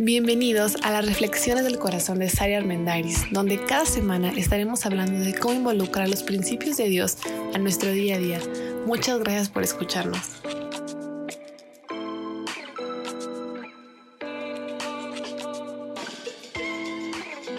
Bienvenidos 0.00 0.76
a 0.84 0.92
las 0.92 1.04
Reflexiones 1.04 1.64
del 1.64 1.80
Corazón 1.80 2.20
de 2.20 2.28
Sari 2.28 2.54
Armendariz, 2.54 3.24
donde 3.32 3.60
cada 3.64 3.84
semana 3.84 4.30
estaremos 4.30 4.86
hablando 4.86 5.18
de 5.18 5.34
cómo 5.34 5.54
involucrar 5.54 6.08
los 6.08 6.22
principios 6.22 6.76
de 6.76 6.88
Dios 6.88 7.18
a 7.52 7.58
nuestro 7.58 7.90
día 7.90 8.14
a 8.14 8.18
día. 8.18 8.40
Muchas 8.86 9.18
gracias 9.18 9.48
por 9.48 9.64
escucharnos. 9.64 10.20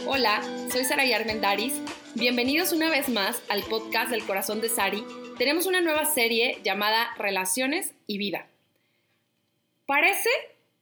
Hola, 0.07 0.41
soy 0.71 0.85
Sara 0.85 1.03
Armendariz. 1.13 1.73
Bienvenidos 2.15 2.71
una 2.71 2.89
vez 2.89 3.09
más 3.09 3.41
al 3.49 3.63
podcast 3.63 4.11
del 4.11 4.23
Corazón 4.23 4.61
de 4.61 4.69
Sari. 4.69 5.03
Tenemos 5.37 5.65
una 5.65 5.81
nueva 5.81 6.05
serie 6.05 6.59
llamada 6.63 7.09
Relaciones 7.17 7.91
y 8.07 8.17
Vida. 8.17 8.47
Parece 9.85 10.29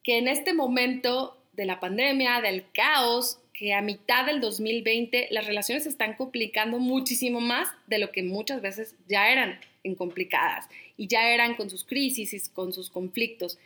que 0.04 0.20
en 0.20 0.28
este 0.28 0.54
momento 0.54 1.37
de 1.58 1.66
la 1.66 1.82
pandemia, 1.82 2.40
del 2.40 2.64
caos, 2.72 3.40
que 3.52 3.74
a 3.74 3.82
mitad 3.82 4.26
del 4.26 4.40
2020 4.40 5.28
las 5.32 5.48
relaciones 5.48 5.84
se 5.84 5.90
están 5.90 6.14
complicando 6.14 6.80
muchísimo 6.80 7.42
más 7.42 7.68
de 7.88 7.98
lo 7.98 8.12
que 8.12 8.24
muchas 8.24 8.62
veces 8.62 8.96
ya 9.08 9.32
eran 9.32 9.60
complicadas 9.96 10.68
y 10.98 11.08
ya 11.08 11.30
eran 11.30 11.56
con 11.56 11.70
sus 11.70 11.84
crisis 11.84 12.34
y 12.34 12.50
con 12.52 12.74
sus 12.74 12.90
conflictos. 12.90 13.58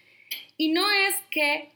Y 0.58 0.70
no 0.70 0.90
es 0.92 1.16
que 1.30 1.70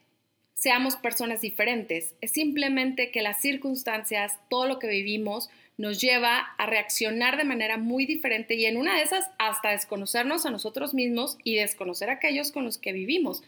seamos 0.53 0.95
personas 0.95 1.41
diferentes, 1.41 2.15
es 2.21 2.31
simplemente 2.31 3.11
que 3.11 3.21
las 3.21 3.41
circunstancias, 3.41 4.39
todo 4.49 4.67
lo 4.67 4.79
que 4.79 4.87
vivimos, 4.87 5.49
nos 5.77 5.99
lleva 5.99 6.37
a 6.57 6.65
reaccionar 6.65 7.35
de 7.35 7.43
manera 7.43 7.77
muy 7.77 8.05
diferente 8.05 8.55
y 8.55 8.65
en 8.65 8.77
una 8.77 8.95
de 8.95 9.03
esas 9.03 9.29
hasta 9.37 9.71
desconocernos 9.71 10.45
a 10.45 10.51
nosotros 10.51 10.93
mismos 10.93 11.37
y 11.43 11.55
desconocer 11.55 12.09
a 12.09 12.13
aquellos 12.13 12.53
con 12.53 12.63
los 12.63 12.77
que 12.77 12.93
vivimos. 12.93 13.43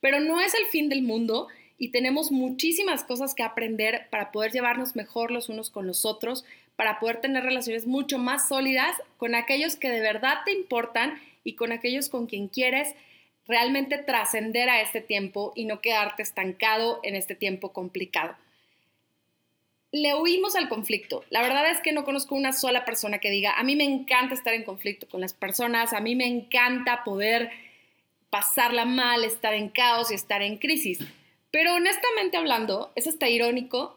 Pero 0.00 0.20
no 0.20 0.40
es 0.40 0.54
el 0.54 0.66
fin 0.66 0.88
del 0.88 1.02
mundo 1.02 1.48
y 1.82 1.88
tenemos 1.88 2.30
muchísimas 2.30 3.02
cosas 3.02 3.34
que 3.34 3.42
aprender 3.42 4.06
para 4.08 4.30
poder 4.30 4.52
llevarnos 4.52 4.94
mejor 4.94 5.32
los 5.32 5.48
unos 5.48 5.68
con 5.68 5.84
los 5.88 6.04
otros, 6.04 6.44
para 6.76 7.00
poder 7.00 7.20
tener 7.20 7.42
relaciones 7.42 7.88
mucho 7.88 8.18
más 8.18 8.46
sólidas 8.46 8.94
con 9.16 9.34
aquellos 9.34 9.74
que 9.74 9.90
de 9.90 9.98
verdad 9.98 10.42
te 10.44 10.52
importan 10.52 11.20
y 11.42 11.56
con 11.56 11.72
aquellos 11.72 12.08
con 12.08 12.28
quien 12.28 12.46
quieres 12.46 12.94
realmente 13.48 13.98
trascender 13.98 14.68
a 14.70 14.80
este 14.80 15.00
tiempo 15.00 15.52
y 15.56 15.64
no 15.64 15.80
quedarte 15.80 16.22
estancado 16.22 17.00
en 17.02 17.16
este 17.16 17.34
tiempo 17.34 17.72
complicado. 17.72 18.36
Le 19.90 20.14
huimos 20.14 20.54
al 20.54 20.68
conflicto. 20.68 21.24
La 21.30 21.42
verdad 21.42 21.68
es 21.68 21.80
que 21.80 21.90
no 21.90 22.04
conozco 22.04 22.36
una 22.36 22.52
sola 22.52 22.84
persona 22.84 23.18
que 23.18 23.30
diga, 23.30 23.58
a 23.58 23.64
mí 23.64 23.74
me 23.74 23.82
encanta 23.82 24.34
estar 24.34 24.54
en 24.54 24.62
conflicto 24.62 25.08
con 25.08 25.20
las 25.20 25.34
personas, 25.34 25.92
a 25.92 26.00
mí 26.00 26.14
me 26.14 26.28
encanta 26.28 27.02
poder 27.02 27.50
pasarla 28.30 28.84
mal, 28.84 29.24
estar 29.24 29.52
en 29.52 29.68
caos 29.68 30.12
y 30.12 30.14
estar 30.14 30.42
en 30.42 30.58
crisis. 30.58 31.00
Pero 31.52 31.74
honestamente 31.74 32.38
hablando, 32.38 32.90
es 32.96 33.06
hasta 33.06 33.28
irónico. 33.28 33.96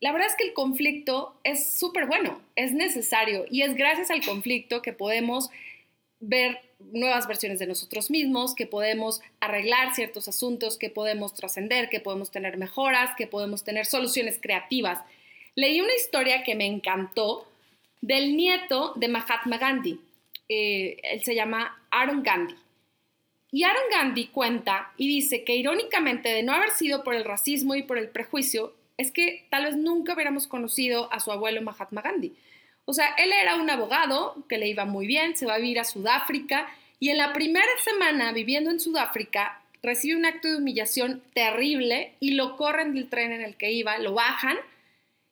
La 0.00 0.12
verdad 0.12 0.28
es 0.28 0.36
que 0.36 0.44
el 0.44 0.52
conflicto 0.52 1.40
es 1.44 1.78
súper 1.78 2.06
bueno, 2.06 2.42
es 2.56 2.72
necesario 2.72 3.46
y 3.50 3.62
es 3.62 3.74
gracias 3.74 4.10
al 4.10 4.24
conflicto 4.24 4.82
que 4.82 4.92
podemos 4.92 5.48
ver 6.20 6.60
nuevas 6.78 7.26
versiones 7.26 7.58
de 7.58 7.66
nosotros 7.66 8.10
mismos, 8.10 8.54
que 8.54 8.66
podemos 8.66 9.20
arreglar 9.40 9.94
ciertos 9.94 10.28
asuntos, 10.28 10.76
que 10.76 10.90
podemos 10.90 11.34
trascender, 11.34 11.88
que 11.88 12.00
podemos 12.00 12.30
tener 12.30 12.56
mejoras, 12.58 13.14
que 13.16 13.26
podemos 13.26 13.64
tener 13.64 13.86
soluciones 13.86 14.38
creativas. 14.40 15.00
Leí 15.54 15.80
una 15.80 15.94
historia 15.94 16.42
que 16.42 16.54
me 16.54 16.66
encantó 16.66 17.48
del 18.00 18.36
nieto 18.36 18.92
de 18.96 19.08
Mahatma 19.08 19.58
Gandhi. 19.58 20.00
Eh, 20.48 20.96
él 21.02 21.24
se 21.24 21.34
llama 21.34 21.80
Aaron 21.90 22.22
Gandhi. 22.22 22.54
Y 23.50 23.64
Aaron 23.64 23.82
Gandhi 23.90 24.26
cuenta 24.26 24.92
y 24.96 25.08
dice 25.08 25.44
que 25.44 25.56
irónicamente 25.56 26.28
de 26.28 26.42
no 26.42 26.52
haber 26.52 26.70
sido 26.70 27.02
por 27.02 27.14
el 27.14 27.24
racismo 27.24 27.74
y 27.74 27.82
por 27.82 27.96
el 27.96 28.08
prejuicio, 28.08 28.74
es 28.98 29.10
que 29.10 29.46
tal 29.48 29.64
vez 29.64 29.76
nunca 29.76 30.14
hubiéramos 30.14 30.46
conocido 30.46 31.10
a 31.12 31.20
su 31.20 31.32
abuelo 31.32 31.62
Mahatma 31.62 32.02
Gandhi. 32.02 32.34
O 32.84 32.92
sea, 32.92 33.14
él 33.18 33.32
era 33.32 33.56
un 33.56 33.70
abogado 33.70 34.44
que 34.48 34.58
le 34.58 34.68
iba 34.68 34.84
muy 34.84 35.06
bien, 35.06 35.36
se 35.36 35.46
va 35.46 35.54
a 35.54 35.58
vivir 35.58 35.78
a 35.78 35.84
Sudáfrica 35.84 36.68
y 37.00 37.10
en 37.10 37.18
la 37.18 37.32
primera 37.32 37.66
semana 37.84 38.32
viviendo 38.32 38.70
en 38.70 38.80
Sudáfrica 38.80 39.62
recibe 39.82 40.16
un 40.16 40.26
acto 40.26 40.48
de 40.48 40.56
humillación 40.56 41.22
terrible 41.32 42.12
y 42.18 42.32
lo 42.32 42.56
corren 42.56 42.94
del 42.94 43.08
tren 43.08 43.32
en 43.32 43.42
el 43.42 43.56
que 43.56 43.72
iba, 43.72 43.96
lo 43.98 44.14
bajan 44.14 44.56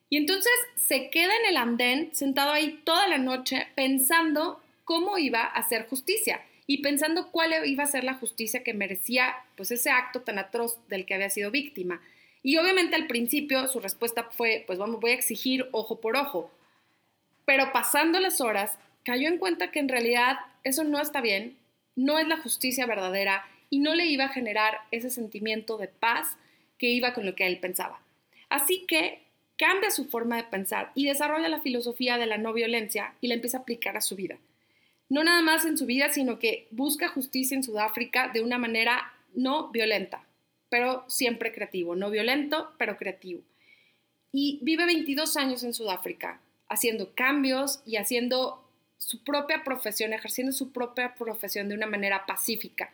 y 0.09 0.17
entonces 0.17 0.53
se 0.77 1.09
queda 1.09 1.35
en 1.35 1.49
el 1.49 1.57
andén 1.57 2.15
sentado 2.15 2.51
ahí 2.51 2.79
toda 2.85 3.07
la 3.07 3.17
noche 3.17 3.67
pensando 3.75 4.61
cómo 4.85 5.17
iba 5.17 5.41
a 5.41 5.47
hacer 5.47 5.87
justicia 5.87 6.41
y 6.67 6.81
pensando 6.81 7.31
cuál 7.31 7.53
iba 7.65 7.85
a 7.85 7.87
ser 7.87 8.03
la 8.03 8.15
justicia 8.15 8.61
que 8.61 8.73
merecía 8.73 9.33
pues 9.55 9.71
ese 9.71 9.89
acto 9.89 10.21
tan 10.21 10.37
atroz 10.37 10.77
del 10.89 11.05
que 11.05 11.13
había 11.13 11.29
sido 11.29 11.49
víctima. 11.49 12.01
Y 12.43 12.57
obviamente 12.57 12.95
al 12.97 13.07
principio 13.07 13.67
su 13.69 13.79
respuesta 13.79 14.25
fue, 14.25 14.65
pues 14.67 14.77
vamos, 14.77 14.99
voy 14.99 15.11
a 15.11 15.15
exigir 15.15 15.67
ojo 15.71 16.01
por 16.01 16.17
ojo. 16.17 16.51
Pero 17.45 17.71
pasando 17.71 18.19
las 18.19 18.41
horas, 18.41 18.77
cayó 19.03 19.29
en 19.29 19.37
cuenta 19.37 19.71
que 19.71 19.79
en 19.79 19.87
realidad 19.87 20.37
eso 20.65 20.83
no 20.83 20.99
está 20.99 21.21
bien, 21.21 21.57
no 21.95 22.19
es 22.19 22.27
la 22.27 22.37
justicia 22.37 22.85
verdadera 22.85 23.45
y 23.69 23.79
no 23.79 23.95
le 23.95 24.05
iba 24.05 24.25
a 24.25 24.29
generar 24.29 24.79
ese 24.91 25.09
sentimiento 25.09 25.77
de 25.77 25.87
paz 25.87 26.37
que 26.77 26.87
iba 26.87 27.13
con 27.13 27.25
lo 27.25 27.33
que 27.33 27.47
él 27.47 27.59
pensaba. 27.59 28.01
Así 28.49 28.85
que 28.85 29.21
cambia 29.57 29.89
su 29.89 30.05
forma 30.05 30.35
de 30.35 30.43
pensar 30.43 30.91
y 30.95 31.05
desarrolla 31.05 31.47
la 31.47 31.61
filosofía 31.61 32.17
de 32.17 32.25
la 32.25 32.37
no 32.37 32.51
violencia 32.51 33.13
y 33.21 33.29
la 33.29 33.35
empieza 33.35 33.59
a 33.59 33.61
aplicar 33.61 33.95
a 33.95 34.01
su 34.01 34.17
vida 34.17 34.37
no 35.09 35.23
nada 35.23 35.41
más 35.41 35.65
en 35.65 35.77
su 35.77 35.85
vida, 35.85 36.09
sino 36.09 36.39
que 36.39 36.67
busca 36.71 37.07
justicia 37.07 37.55
en 37.55 37.63
Sudáfrica 37.63 38.29
de 38.33 38.41
una 38.41 38.57
manera 38.57 39.13
no 39.33 39.69
violenta, 39.69 40.27
pero 40.69 41.05
siempre 41.07 41.53
creativo, 41.53 41.95
no 41.95 42.09
violento, 42.09 42.73
pero 42.77 42.97
creativo. 42.97 43.41
Y 44.31 44.59
vive 44.61 44.85
22 44.85 45.37
años 45.37 45.63
en 45.63 45.73
Sudáfrica, 45.73 46.41
haciendo 46.67 47.13
cambios 47.15 47.81
y 47.85 47.95
haciendo 47.95 48.63
su 48.97 49.23
propia 49.23 49.63
profesión, 49.63 50.13
ejerciendo 50.13 50.51
su 50.51 50.71
propia 50.71 51.15
profesión 51.15 51.69
de 51.69 51.75
una 51.75 51.87
manera 51.87 52.25
pacífica. 52.25 52.91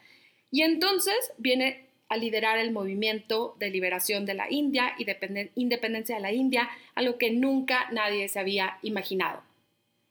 Y 0.51 0.61
entonces 0.61 1.15
viene 1.37 1.87
a 2.09 2.17
liderar 2.17 2.59
el 2.59 2.71
movimiento 2.71 3.55
de 3.57 3.71
liberación 3.71 4.25
de 4.25 4.35
la 4.35 4.51
India 4.51 4.93
y 4.99 5.05
de 5.05 5.51
independencia 5.55 6.15
de 6.15 6.21
la 6.21 6.31
India, 6.31 6.69
algo 6.93 7.17
que 7.17 7.31
nunca 7.31 7.89
nadie 7.91 8.29
se 8.29 8.39
había 8.39 8.77
imaginado. 8.83 9.41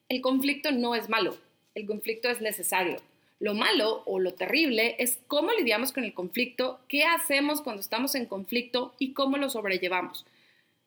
El 0.09 0.21
conflicto 0.21 0.73
no 0.73 0.97
es 0.97 1.09
malo, 1.09 1.39
el 1.75 1.87
conflicto 1.87 2.29
es 2.29 2.41
necesario. 2.41 3.01
Lo 3.39 3.55
malo 3.55 4.03
o 4.07 4.21
lo 4.21 4.35
terrible 4.35 4.95
es 4.99 5.19
cómo 5.27 5.51
lidiamos 5.53 5.93
con 5.93 6.05
el 6.05 6.15
conflicto, 6.15 6.79
qué 6.89 7.05
hacemos 7.05 7.61
cuando 7.61 7.81
estamos 7.81 8.15
en 8.15 8.27
conflicto 8.27 8.95
y 8.99 9.15
cómo 9.15 9.37
lo 9.37 9.51
sobrellevamos. 9.51 10.25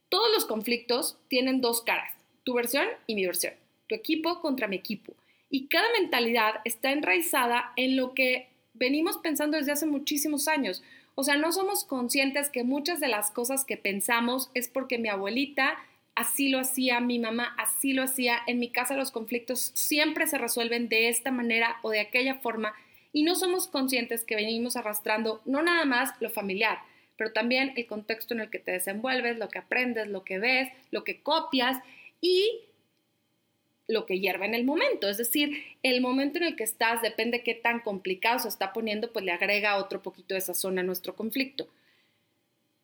Todos 0.07 0.31
los 0.33 0.45
conflictos 0.45 1.17
tienen 1.27 1.59
dos 1.59 1.81
caras, 1.81 2.13
tu 2.43 2.53
versión 2.53 2.87
y 3.07 3.15
mi 3.15 3.25
versión, 3.25 3.53
tu 3.87 3.95
equipo 3.95 4.39
contra 4.39 4.67
mi 4.67 4.77
equipo. 4.77 5.13
Y 5.49 5.67
cada 5.67 5.91
mentalidad 5.99 6.55
está 6.63 6.91
enraizada 6.91 7.73
en 7.75 7.97
lo 7.97 8.13
que 8.13 8.47
venimos 8.73 9.17
pensando 9.17 9.57
desde 9.57 9.73
hace 9.73 9.85
muchísimos 9.85 10.47
años. 10.47 10.81
O 11.15 11.23
sea, 11.23 11.37
no 11.37 11.51
somos 11.51 11.83
conscientes 11.83 12.49
que 12.49 12.63
muchas 12.63 12.99
de 12.99 13.07
las 13.07 13.31
cosas 13.31 13.65
que 13.65 13.77
pensamos 13.77 14.49
es 14.53 14.67
porque 14.67 14.97
mi 14.97 15.09
abuelita 15.09 15.77
así 16.15 16.49
lo 16.49 16.59
hacía 16.59 16.99
mi 16.99 17.19
mamá, 17.19 17.53
así 17.57 17.93
lo 17.93 18.03
hacía. 18.03 18.39
En 18.47 18.59
mi 18.59 18.69
casa 18.69 18.95
los 18.95 19.11
conflictos 19.11 19.71
siempre 19.75 20.27
se 20.27 20.37
resuelven 20.37 20.89
de 20.89 21.09
esta 21.09 21.31
manera 21.31 21.77
o 21.81 21.89
de 21.89 21.99
aquella 21.99 22.35
forma 22.35 22.73
y 23.11 23.23
no 23.23 23.35
somos 23.35 23.67
conscientes 23.67 24.23
que 24.23 24.35
venimos 24.35 24.75
arrastrando 24.75 25.41
no 25.45 25.61
nada 25.61 25.85
más 25.85 26.13
lo 26.19 26.29
familiar, 26.29 26.79
pero 27.17 27.31
también 27.31 27.73
el 27.75 27.87
contexto 27.87 28.33
en 28.33 28.41
el 28.41 28.49
que 28.49 28.59
te 28.59 28.71
desenvuelves, 28.71 29.37
lo 29.37 29.49
que 29.49 29.59
aprendes, 29.59 30.07
lo 30.07 30.23
que 30.23 30.39
ves, 30.39 30.69
lo 30.91 31.03
que 31.03 31.21
copias 31.21 31.77
y 32.19 32.61
lo 33.87 34.05
que 34.05 34.19
hierve 34.19 34.45
en 34.45 34.53
el 34.55 34.65
momento. 34.65 35.07
Es 35.07 35.17
decir, 35.17 35.63
el 35.83 36.01
momento 36.01 36.39
en 36.39 36.45
el 36.45 36.55
que 36.55 36.63
estás, 36.63 37.01
depende 37.01 37.37
de 37.37 37.43
qué 37.43 37.53
tan 37.53 37.79
complicado 37.79 38.39
se 38.39 38.47
está 38.47 38.73
poniendo, 38.73 39.13
pues 39.13 39.23
le 39.23 39.31
agrega 39.31 39.77
otro 39.77 40.01
poquito 40.01 40.33
de 40.33 40.39
esa 40.39 40.53
zona 40.53 40.81
a 40.81 40.83
nuestro 40.83 41.15
conflicto. 41.15 41.69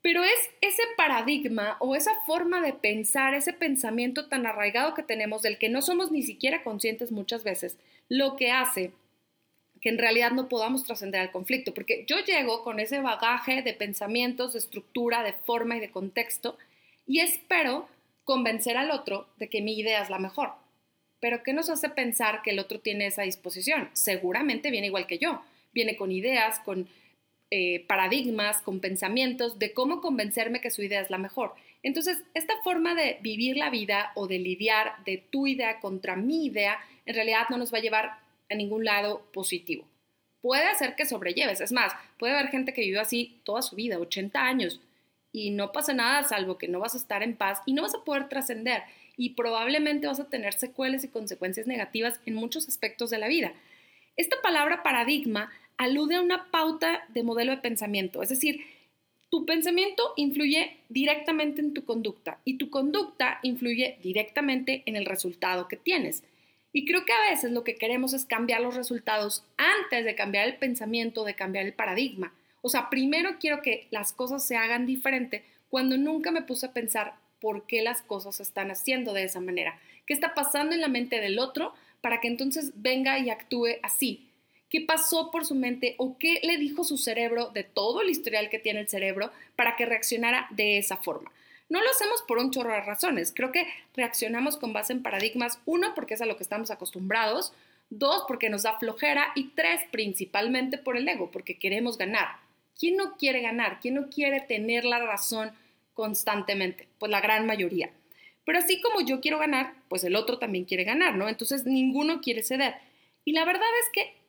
Pero 0.01 0.23
es 0.23 0.49
ese 0.61 0.81
paradigma 0.97 1.77
o 1.79 1.95
esa 1.95 2.15
forma 2.21 2.61
de 2.61 2.73
pensar, 2.73 3.33
ese 3.33 3.53
pensamiento 3.53 4.27
tan 4.27 4.45
arraigado 4.45 4.93
que 4.93 5.03
tenemos 5.03 5.41
del 5.41 5.57
que 5.57 5.69
no 5.69 5.81
somos 5.81 6.11
ni 6.11 6.23
siquiera 6.23 6.63
conscientes 6.63 7.11
muchas 7.11 7.43
veces, 7.43 7.77
lo 8.09 8.35
que 8.35 8.51
hace 8.51 8.91
que 9.81 9.89
en 9.89 9.97
realidad 9.97 10.31
no 10.31 10.47
podamos 10.47 10.83
trascender 10.83 11.21
al 11.21 11.31
conflicto, 11.31 11.73
porque 11.73 12.05
yo 12.07 12.17
llego 12.19 12.63
con 12.63 12.79
ese 12.79 13.01
bagaje 13.01 13.63
de 13.63 13.73
pensamientos, 13.73 14.53
de 14.53 14.59
estructura, 14.59 15.23
de 15.23 15.33
forma 15.33 15.75
y 15.75 15.79
de 15.79 15.89
contexto 15.89 16.57
y 17.07 17.19
espero 17.19 17.89
convencer 18.23 18.77
al 18.77 18.91
otro 18.91 19.27
de 19.37 19.49
que 19.49 19.61
mi 19.61 19.77
idea 19.77 20.03
es 20.03 20.09
la 20.09 20.19
mejor. 20.19 20.51
Pero 21.19 21.43
¿qué 21.43 21.53
nos 21.53 21.69
hace 21.69 21.89
pensar 21.89 22.41
que 22.43 22.51
el 22.51 22.59
otro 22.59 22.79
tiene 22.79 23.07
esa 23.07 23.23
disposición? 23.23 23.89
Seguramente 23.93 24.71
viene 24.71 24.87
igual 24.87 25.07
que 25.07 25.17
yo, 25.17 25.41
viene 25.73 25.95
con 25.95 26.11
ideas, 26.11 26.59
con 26.59 26.87
eh, 27.53 27.85
paradigmas, 27.85 28.61
con 28.61 28.79
pensamientos 28.79 29.59
de 29.59 29.73
cómo 29.73 29.99
convencerme 29.99 30.61
que 30.61 30.71
su 30.71 30.83
idea 30.83 31.01
es 31.01 31.09
la 31.09 31.17
mejor. 31.17 31.53
Entonces, 31.83 32.23
esta 32.33 32.53
forma 32.63 32.95
de 32.95 33.17
vivir 33.21 33.57
la 33.57 33.69
vida 33.69 34.13
o 34.15 34.27
de 34.27 34.39
lidiar 34.39 35.03
de 35.03 35.17
tu 35.17 35.47
idea 35.47 35.81
contra 35.81 36.15
mi 36.15 36.45
idea, 36.45 36.79
en 37.05 37.13
realidad 37.13 37.47
no 37.49 37.57
nos 37.57 37.73
va 37.73 37.79
a 37.79 37.81
llevar 37.81 38.19
a 38.49 38.55
ningún 38.55 38.85
lado 38.85 39.29
positivo. 39.33 39.85
Puede 40.41 40.63
hacer 40.63 40.95
que 40.95 41.05
sobrelleves, 41.05 41.59
es 41.59 41.73
más, 41.73 41.93
puede 42.17 42.33
haber 42.33 42.51
gente 42.51 42.73
que 42.73 42.81
vivió 42.81 43.01
así 43.01 43.41
toda 43.43 43.61
su 43.61 43.75
vida, 43.75 43.99
80 43.99 44.41
años, 44.41 44.79
y 45.33 45.51
no 45.51 45.73
pasa 45.73 45.93
nada 45.93 46.23
salvo 46.23 46.57
que 46.57 46.69
no 46.69 46.79
vas 46.79 46.93
a 46.93 46.97
estar 46.99 47.21
en 47.21 47.35
paz 47.35 47.61
y 47.65 47.73
no 47.73 47.81
vas 47.81 47.95
a 47.95 48.03
poder 48.05 48.29
trascender 48.29 48.83
y 49.17 49.31
probablemente 49.31 50.07
vas 50.07 50.21
a 50.21 50.29
tener 50.29 50.53
secuelas 50.53 51.03
y 51.03 51.09
consecuencias 51.09 51.67
negativas 51.67 52.21
en 52.25 52.35
muchos 52.35 52.67
aspectos 52.67 53.09
de 53.09 53.17
la 53.17 53.27
vida. 53.27 53.53
Esta 54.15 54.37
palabra 54.41 54.83
paradigma 54.83 55.51
alude 55.77 56.15
a 56.15 56.21
una 56.21 56.51
pauta 56.51 57.03
de 57.09 57.23
modelo 57.23 57.51
de 57.51 57.57
pensamiento, 57.57 58.21
es 58.21 58.29
decir, 58.29 58.61
tu 59.31 59.45
pensamiento 59.45 60.11
influye 60.17 60.77
directamente 60.89 61.61
en 61.61 61.73
tu 61.73 61.85
conducta 61.85 62.39
y 62.43 62.57
tu 62.57 62.69
conducta 62.69 63.39
influye 63.43 63.97
directamente 64.03 64.83
en 64.85 64.97
el 64.97 65.05
resultado 65.05 65.69
que 65.69 65.77
tienes. 65.77 66.23
Y 66.73 66.85
creo 66.85 67.05
que 67.05 67.13
a 67.13 67.29
veces 67.29 67.51
lo 67.51 67.63
que 67.63 67.75
queremos 67.75 68.13
es 68.13 68.25
cambiar 68.25 68.59
los 68.59 68.75
resultados 68.75 69.45
antes 69.55 70.03
de 70.03 70.15
cambiar 70.15 70.47
el 70.47 70.57
pensamiento, 70.57 71.23
de 71.23 71.35
cambiar 71.35 71.65
el 71.65 71.73
paradigma. 71.73 72.33
O 72.61 72.67
sea, 72.67 72.89
primero 72.89 73.37
quiero 73.39 73.61
que 73.61 73.87
las 73.89 74.11
cosas 74.11 74.45
se 74.45 74.57
hagan 74.57 74.85
diferente 74.85 75.45
cuando 75.69 75.97
nunca 75.97 76.31
me 76.31 76.41
puse 76.41 76.65
a 76.65 76.73
pensar 76.73 77.15
por 77.39 77.65
qué 77.65 77.81
las 77.81 78.01
cosas 78.01 78.35
se 78.35 78.43
están 78.43 78.69
haciendo 78.69 79.13
de 79.13 79.23
esa 79.23 79.39
manera. 79.39 79.79
¿Qué 80.05 80.13
está 80.13 80.33
pasando 80.33 80.75
en 80.75 80.81
la 80.81 80.89
mente 80.89 81.21
del 81.21 81.39
otro 81.39 81.73
para 82.01 82.19
que 82.19 82.27
entonces 82.27 82.73
venga 82.75 83.17
y 83.19 83.29
actúe 83.29 83.77
así? 83.81 84.27
¿Qué 84.71 84.79
pasó 84.79 85.31
por 85.31 85.45
su 85.45 85.53
mente 85.53 85.95
o 85.97 86.17
qué 86.17 86.39
le 86.43 86.57
dijo 86.57 86.85
su 86.85 86.97
cerebro 86.97 87.47
de 87.47 87.65
todo 87.65 88.01
el 88.01 88.09
historial 88.09 88.49
que 88.49 88.57
tiene 88.57 88.79
el 88.79 88.87
cerebro 88.87 89.29
para 89.57 89.75
que 89.75 89.85
reaccionara 89.85 90.47
de 90.51 90.77
esa 90.77 90.95
forma? 90.95 91.29
No 91.67 91.81
lo 91.81 91.89
hacemos 91.89 92.21
por 92.25 92.37
un 92.37 92.51
chorro 92.51 92.71
de 92.71 92.79
razones. 92.79 93.33
Creo 93.35 93.51
que 93.51 93.67
reaccionamos 93.95 94.55
con 94.55 94.71
base 94.71 94.93
en 94.93 95.03
paradigmas. 95.03 95.59
Uno, 95.65 95.93
porque 95.93 96.13
es 96.13 96.21
a 96.21 96.25
lo 96.25 96.37
que 96.37 96.43
estamos 96.43 96.71
acostumbrados. 96.71 97.51
Dos, 97.89 98.23
porque 98.29 98.49
nos 98.49 98.63
da 98.63 98.79
flojera. 98.79 99.33
Y 99.35 99.49
tres, 99.49 99.81
principalmente 99.91 100.77
por 100.77 100.95
el 100.95 101.05
ego, 101.05 101.31
porque 101.31 101.59
queremos 101.59 101.97
ganar. 101.97 102.37
¿Quién 102.79 102.95
no 102.95 103.17
quiere 103.17 103.41
ganar? 103.41 103.81
¿Quién 103.81 103.95
no 103.95 104.09
quiere 104.09 104.39
tener 104.39 104.85
la 104.85 104.99
razón 104.99 105.51
constantemente? 105.93 106.87
Pues 106.97 107.11
la 107.11 107.19
gran 107.19 107.45
mayoría. 107.45 107.91
Pero 108.45 108.59
así 108.59 108.79
como 108.79 109.01
yo 109.01 109.19
quiero 109.19 109.37
ganar, 109.37 109.73
pues 109.89 110.05
el 110.05 110.15
otro 110.15 110.39
también 110.39 110.63
quiere 110.63 110.85
ganar, 110.85 111.15
¿no? 111.15 111.27
Entonces 111.27 111.65
ninguno 111.65 112.21
quiere 112.21 112.41
ceder. 112.41 112.75
Y 113.25 113.33
la 113.33 113.43
verdad 113.43 113.67
es 113.83 113.89
que 113.91 114.20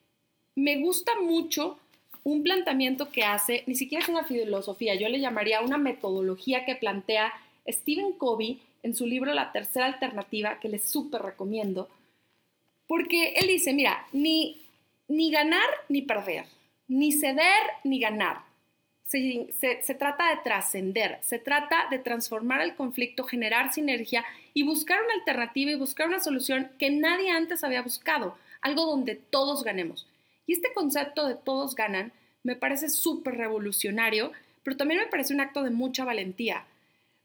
me 0.55 0.81
gusta 0.81 1.13
mucho 1.21 1.79
un 2.25 2.43
planteamiento 2.43 3.11
que 3.11 3.25
hace, 3.25 3.65
ni 3.67 3.75
siquiera 3.75 4.05
es 4.05 4.09
una 4.09 4.25
filosofía, 4.25 4.95
yo 4.95 5.09
le 5.09 5.21
llamaría 5.21 5.61
una 5.61 5.79
metodología 5.79 6.65
que 6.65 6.77
plantea 6.77 7.33
Stephen 7.69 8.13
Covey 8.13 8.61
en 8.83 8.95
su 8.95 9.07
libro 9.07 9.33
La 9.35 9.53
Tercera 9.53 9.87
Alternativa, 9.87 10.59
que 10.61 10.69
les 10.69 10.85
súper 10.89 11.23
recomiendo, 11.23 11.89
porque 12.87 13.35
él 13.37 13.49
dice, 13.49 13.73
mira, 13.73 14.07
ni, 14.13 14.63
ni 15.09 15.31
ganar 15.31 15.69
ni 15.89 16.03
perder, 16.03 16.47
ni 16.89 17.13
ceder 17.13 17.63
ni 17.85 17.99
ganar. 17.99 18.43
Se, 19.05 19.95
trata 19.99 20.31
de 20.31 20.41
trascender, 20.43 21.19
se 21.21 21.39
trata 21.39 21.87
de 21.91 21.99
transformar 21.99 22.63
el 22.63 22.75
conflicto, 22.75 23.25
generar 23.25 23.71
sinergia 23.71 24.25
y 24.55 24.63
buscar 24.63 25.03
una 25.03 25.15
alternativa 25.15 25.71
y 25.71 25.75
buscar 25.75 26.09
una 26.09 26.19
solución 26.19 26.71
que 26.79 26.91
nadie 26.91 27.31
antes 27.31 27.63
había 27.63 27.83
buscado, 27.83 28.39
algo 28.63 28.87
donde 28.87 29.17
todos 29.17 29.65
ganemos. 29.65 30.07
Y 30.47 30.55
este 30.55 30.73
concepto 30.75 31.27
de 31.27 31.35
todos 31.35 31.75
ganan 31.75 32.13
me 32.43 32.57
parece 32.57 32.89
súper 32.89 33.37
revolucionario, 33.37 34.33
pero 34.63 34.77
también 34.77 35.01
me 35.01 35.07
parece 35.07 35.35
un 35.35 35.41
acto 35.41 35.63
de 35.63 35.71
mucha 35.71 36.05
valentía, 36.05 36.67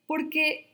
porque 0.05 0.67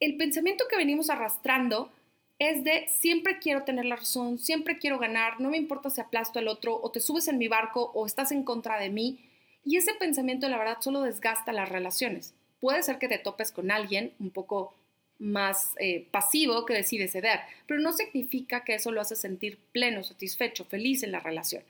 el 0.00 0.16
pensamiento 0.16 0.64
que 0.68 0.76
venimos 0.76 1.10
arrastrando 1.10 1.90
es 2.38 2.64
de 2.64 2.86
siempre 2.88 3.38
quiero 3.38 3.62
tener 3.62 3.84
la 3.84 3.96
razón, 3.96 4.38
siempre 4.38 4.78
quiero 4.78 4.98
ganar, 4.98 5.40
no 5.40 5.50
me 5.50 5.56
importa 5.56 5.90
si 5.90 6.00
aplasto 6.00 6.40
al 6.40 6.48
otro 6.48 6.78
o 6.82 6.90
te 6.90 7.00
subes 7.00 7.28
en 7.28 7.38
mi 7.38 7.46
barco 7.46 7.92
o 7.94 8.04
estás 8.04 8.32
en 8.32 8.42
contra 8.42 8.80
de 8.80 8.90
mí. 8.90 9.20
Y 9.64 9.76
ese 9.76 9.94
pensamiento, 9.94 10.48
la 10.48 10.58
verdad, 10.58 10.78
solo 10.80 11.02
desgasta 11.02 11.52
las 11.52 11.68
relaciones. 11.68 12.34
Puede 12.58 12.82
ser 12.82 12.98
que 12.98 13.06
te 13.06 13.18
topes 13.18 13.52
con 13.52 13.70
alguien 13.70 14.12
un 14.18 14.30
poco 14.30 14.74
más 15.20 15.74
eh, 15.78 16.08
pasivo 16.10 16.66
que 16.66 16.74
decide 16.74 17.06
ceder, 17.06 17.40
pero 17.68 17.78
no 17.78 17.92
significa 17.92 18.64
que 18.64 18.74
eso 18.74 18.90
lo 18.90 19.00
hace 19.00 19.14
sentir 19.14 19.58
pleno, 19.70 20.02
satisfecho, 20.02 20.64
feliz 20.64 21.04
en 21.04 21.12
la 21.12 21.20
relación. 21.20 21.62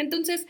Entonces, 0.00 0.46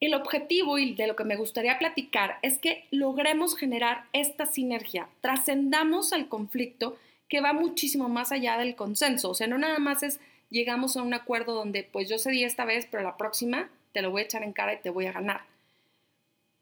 el 0.00 0.14
objetivo 0.14 0.78
y 0.78 0.94
de 0.94 1.06
lo 1.06 1.14
que 1.14 1.22
me 1.22 1.36
gustaría 1.36 1.78
platicar 1.78 2.38
es 2.42 2.58
que 2.58 2.86
logremos 2.90 3.56
generar 3.56 4.06
esta 4.12 4.46
sinergia, 4.46 5.08
trascendamos 5.20 6.12
al 6.12 6.28
conflicto 6.28 6.98
que 7.28 7.40
va 7.40 7.52
muchísimo 7.52 8.08
más 8.08 8.32
allá 8.32 8.58
del 8.58 8.74
consenso. 8.74 9.30
O 9.30 9.34
sea, 9.34 9.46
no 9.46 9.58
nada 9.58 9.78
más 9.78 10.02
es 10.02 10.18
llegamos 10.50 10.96
a 10.96 11.02
un 11.02 11.14
acuerdo 11.14 11.54
donde 11.54 11.84
pues 11.84 12.08
yo 12.08 12.18
cedí 12.18 12.42
esta 12.42 12.64
vez, 12.64 12.88
pero 12.90 13.04
la 13.04 13.16
próxima 13.16 13.70
te 13.92 14.02
lo 14.02 14.10
voy 14.10 14.22
a 14.22 14.24
echar 14.24 14.42
en 14.42 14.52
cara 14.52 14.74
y 14.74 14.82
te 14.82 14.90
voy 14.90 15.06
a 15.06 15.12
ganar. 15.12 15.42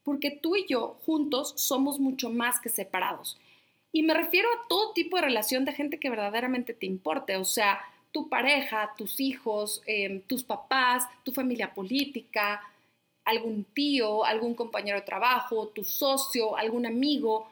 Porque 0.02 0.30
tú 0.30 0.54
y 0.54 0.66
yo 0.66 0.98
juntos 1.06 1.54
somos 1.56 1.98
mucho 1.98 2.28
más 2.28 2.60
que 2.60 2.68
separados. 2.68 3.38
Y 3.90 4.02
me 4.02 4.12
refiero 4.12 4.50
a 4.50 4.68
todo 4.68 4.92
tipo 4.92 5.16
de 5.16 5.22
relación 5.22 5.64
de 5.64 5.72
gente 5.72 5.98
que 5.98 6.10
verdaderamente 6.10 6.74
te 6.74 6.84
importe, 6.84 7.38
o 7.38 7.44
sea, 7.46 7.80
tu 8.16 8.30
pareja, 8.30 8.94
tus 8.96 9.20
hijos, 9.20 9.82
em, 9.84 10.22
tus 10.22 10.42
papás, 10.42 11.04
tu 11.22 11.32
familia 11.32 11.74
política, 11.74 12.62
algún 13.26 13.64
tío, 13.74 14.24
algún 14.24 14.54
compañero 14.54 14.98
de 14.98 15.04
trabajo, 15.04 15.68
tu 15.68 15.84
socio, 15.84 16.56
algún 16.56 16.86
amigo. 16.86 17.46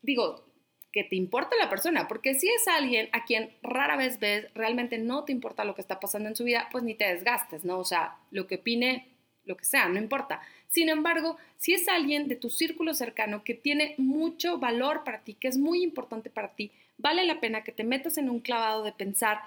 Digo, 0.00 0.42
que 0.90 1.04
te 1.04 1.16
importa 1.16 1.54
la 1.60 1.68
persona, 1.68 2.08
porque 2.08 2.32
si 2.32 2.48
es 2.48 2.66
alguien 2.66 3.10
a 3.12 3.26
quien 3.26 3.50
rara 3.62 3.98
vez 3.98 4.18
ves, 4.18 4.46
realmente 4.54 4.96
no 4.96 5.24
te 5.24 5.32
importa 5.32 5.66
lo 5.66 5.74
que 5.74 5.82
está 5.82 6.00
pasando 6.00 6.30
en 6.30 6.36
su 6.36 6.44
vida, 6.44 6.70
pues 6.72 6.82
ni 6.82 6.94
te 6.94 7.12
desgastes, 7.12 7.66
¿no? 7.66 7.78
O 7.78 7.84
sea, 7.84 8.16
lo 8.30 8.46
que 8.46 8.54
opine, 8.54 9.06
lo 9.44 9.58
que 9.58 9.66
sea, 9.66 9.86
no 9.90 9.98
importa. 9.98 10.40
Sin 10.68 10.88
embargo, 10.88 11.36
si 11.58 11.74
es 11.74 11.86
alguien 11.88 12.26
de 12.26 12.36
tu 12.36 12.48
círculo 12.48 12.94
cercano 12.94 13.44
que 13.44 13.52
tiene 13.52 13.94
mucho 13.98 14.56
valor 14.56 15.04
para 15.04 15.20
ti, 15.20 15.34
que 15.34 15.48
es 15.48 15.58
muy 15.58 15.82
importante 15.82 16.30
para 16.30 16.54
ti, 16.54 16.72
vale 16.96 17.26
la 17.26 17.38
pena 17.38 17.64
que 17.64 17.72
te 17.72 17.84
metas 17.84 18.16
en 18.16 18.30
un 18.30 18.40
clavado 18.40 18.82
de 18.82 18.92
pensar, 18.92 19.42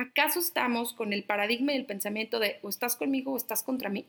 ¿acaso 0.00 0.40
estamos 0.40 0.94
con 0.94 1.12
el 1.12 1.24
paradigma 1.24 1.72
y 1.72 1.76
el 1.76 1.84
pensamiento 1.84 2.38
de 2.38 2.58
o 2.62 2.68
estás 2.70 2.96
conmigo 2.96 3.32
o 3.32 3.36
estás 3.36 3.62
contra 3.62 3.90
mí? 3.90 4.06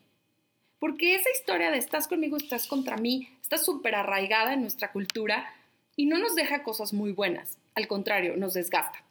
Porque 0.79 1.15
esa 1.15 1.29
historia 1.29 1.69
de 1.69 1.77
estás 1.77 2.07
conmigo, 2.07 2.38
estás 2.38 2.65
contra 2.65 2.97
mí, 2.97 3.29
está 3.41 3.57
súper 3.57 3.95
arraigada 3.95 4.53
en 4.53 4.61
nuestra 4.61 4.91
cultura 4.91 5.53
y 5.95 6.05
no 6.05 6.17
nos 6.17 6.33
deja 6.33 6.63
cosas 6.63 6.93
muy 6.93 7.11
buenas, 7.11 7.57
al 7.75 7.88
contrario, 7.88 8.38
nos 8.38 8.53
desgasta. 8.53 9.03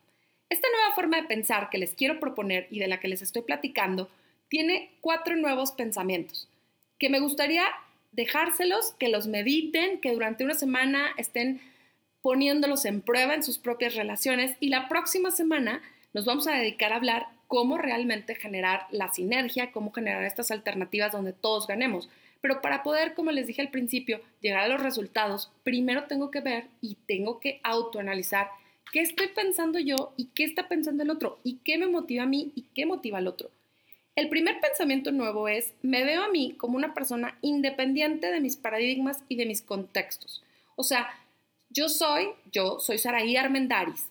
Esta 0.48 0.68
nueva 0.72 0.94
forma 0.94 1.20
de 1.20 1.28
pensar 1.28 1.68
que 1.70 1.78
les 1.78 1.94
quiero 1.94 2.18
proponer 2.18 2.66
y 2.70 2.78
de 2.80 2.88
la 2.88 2.98
que 2.98 3.08
les 3.08 3.22
estoy 3.22 3.42
platicando 3.42 4.10
tiene 4.48 4.90
cuatro 5.00 5.36
nuevos 5.36 5.72
pensamientos 5.72 6.48
que 6.98 7.08
me 7.08 7.20
gustaría 7.20 7.64
dejárselos, 8.12 8.92
que 8.98 9.08
los 9.08 9.26
mediten, 9.26 10.00
que 10.00 10.12
durante 10.12 10.44
una 10.44 10.54
semana 10.54 11.10
estén 11.16 11.60
poniéndolos 12.22 12.84
en 12.84 13.00
prueba 13.00 13.34
en 13.34 13.42
sus 13.42 13.58
propias 13.58 13.94
relaciones 13.94 14.56
y 14.60 14.68
la 14.68 14.88
próxima 14.88 15.30
semana 15.30 15.82
nos 16.12 16.25
vamos 16.25 16.47
a 16.47 16.57
dedicar 16.57 16.93
a 16.93 16.97
hablar 16.97 17.26
cómo 17.47 17.79
realmente 17.79 18.35
generar 18.35 18.87
la 18.90 19.12
sinergia, 19.12 19.73
cómo 19.73 19.93
generar 19.93 20.25
estas 20.25 20.50
alternativas 20.50 21.12
donde 21.12 21.33
todos 21.33 21.67
ganemos. 21.67 22.09
Pero 22.40 22.61
para 22.61 22.83
poder, 22.83 23.14
como 23.14 23.33
les 23.33 23.47
dije 23.47 23.61
al 23.61 23.71
principio, 23.71 24.21
llegar 24.40 24.64
a 24.64 24.69
los 24.69 24.83
resultados, 24.83 25.50
primero 25.62 26.05
tengo 26.05 26.31
que 26.31 26.40
ver 26.40 26.69
y 26.81 26.97
tengo 27.07 27.38
que 27.38 27.61
autoanalizar 27.62 28.50
qué 28.93 29.00
estoy 29.00 29.29
pensando 29.29 29.79
yo 29.79 30.12
y 30.17 30.26
qué 30.26 30.45
está 30.45 30.69
pensando 30.69 31.02
el 31.02 31.11
otro 31.11 31.38
y 31.45 31.59
qué 31.64 31.76
me 31.79 31.87
motiva 31.87 32.25
a 32.25 32.26
mí 32.26 32.52
y 32.55 32.62
qué 32.75 32.87
motiva 32.87 33.19
al 33.19 33.26
otro. 33.26 33.50
El 34.17 34.29
primer 34.29 34.61
pensamiento 34.61 35.12
nuevo 35.12 35.49
es, 35.49 35.75
me 35.83 36.05
veo 36.05 36.23
a 36.23 36.29
mí 36.29 36.55
como 36.57 36.76
una 36.76 36.95
persona 36.95 37.38
independiente 37.43 38.31
de 38.31 38.40
mis 38.40 38.57
paradigmas 38.57 39.23
y 39.29 39.37
de 39.37 39.47
mis 39.47 39.62
contextos. 39.62 40.43
O 40.76 40.83
sea, 40.83 41.09
yo 41.69 41.88
soy, 41.88 42.31
yo 42.52 42.81
soy 42.81 42.99
Saraí 42.99 43.37
Armendaris 43.37 44.10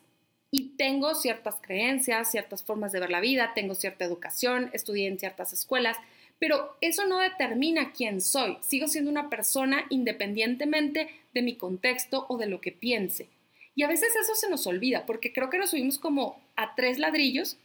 tengo 0.80 1.14
ciertas 1.14 1.56
creencias, 1.60 2.32
ciertas 2.32 2.64
formas 2.64 2.94
de 2.94 3.02
ver 3.02 3.10
la 3.10 3.20
vida, 3.20 3.52
tengo 3.54 3.76
cierta 3.76 4.06
educación, 4.06 4.70
estudié 4.72 5.10
en 5.10 5.20
ciertas 5.20 5.52
escuelas, 5.52 5.98
pero 6.40 6.78
eso 6.80 7.06
no 7.06 7.20
determina 7.20 7.92
quién 7.92 8.22
soy. 8.22 8.58
Sigo 8.62 8.88
siendo 8.88 9.12
una 9.12 9.30
persona 9.30 9.86
independientemente 9.90 11.10
de 11.34 11.42
mi 11.42 11.58
contexto 11.58 12.26
o 12.30 12.38
de 12.38 12.46
lo 12.46 12.62
que 12.62 12.72
piense. 12.72 13.28
Y 13.76 13.84
a 13.84 13.90
veces 13.90 14.16
eso 14.16 14.36
se 14.36 14.50
nos 14.50 14.66
olvida, 14.68 15.06
porque 15.06 15.34
creo 15.34 15.50
que 15.50 15.58
nos 15.58 15.72
subimos 15.72 16.00
como 16.00 16.40
a 16.56 16.76
tres 16.76 16.98
ladrillos, 16.98 17.58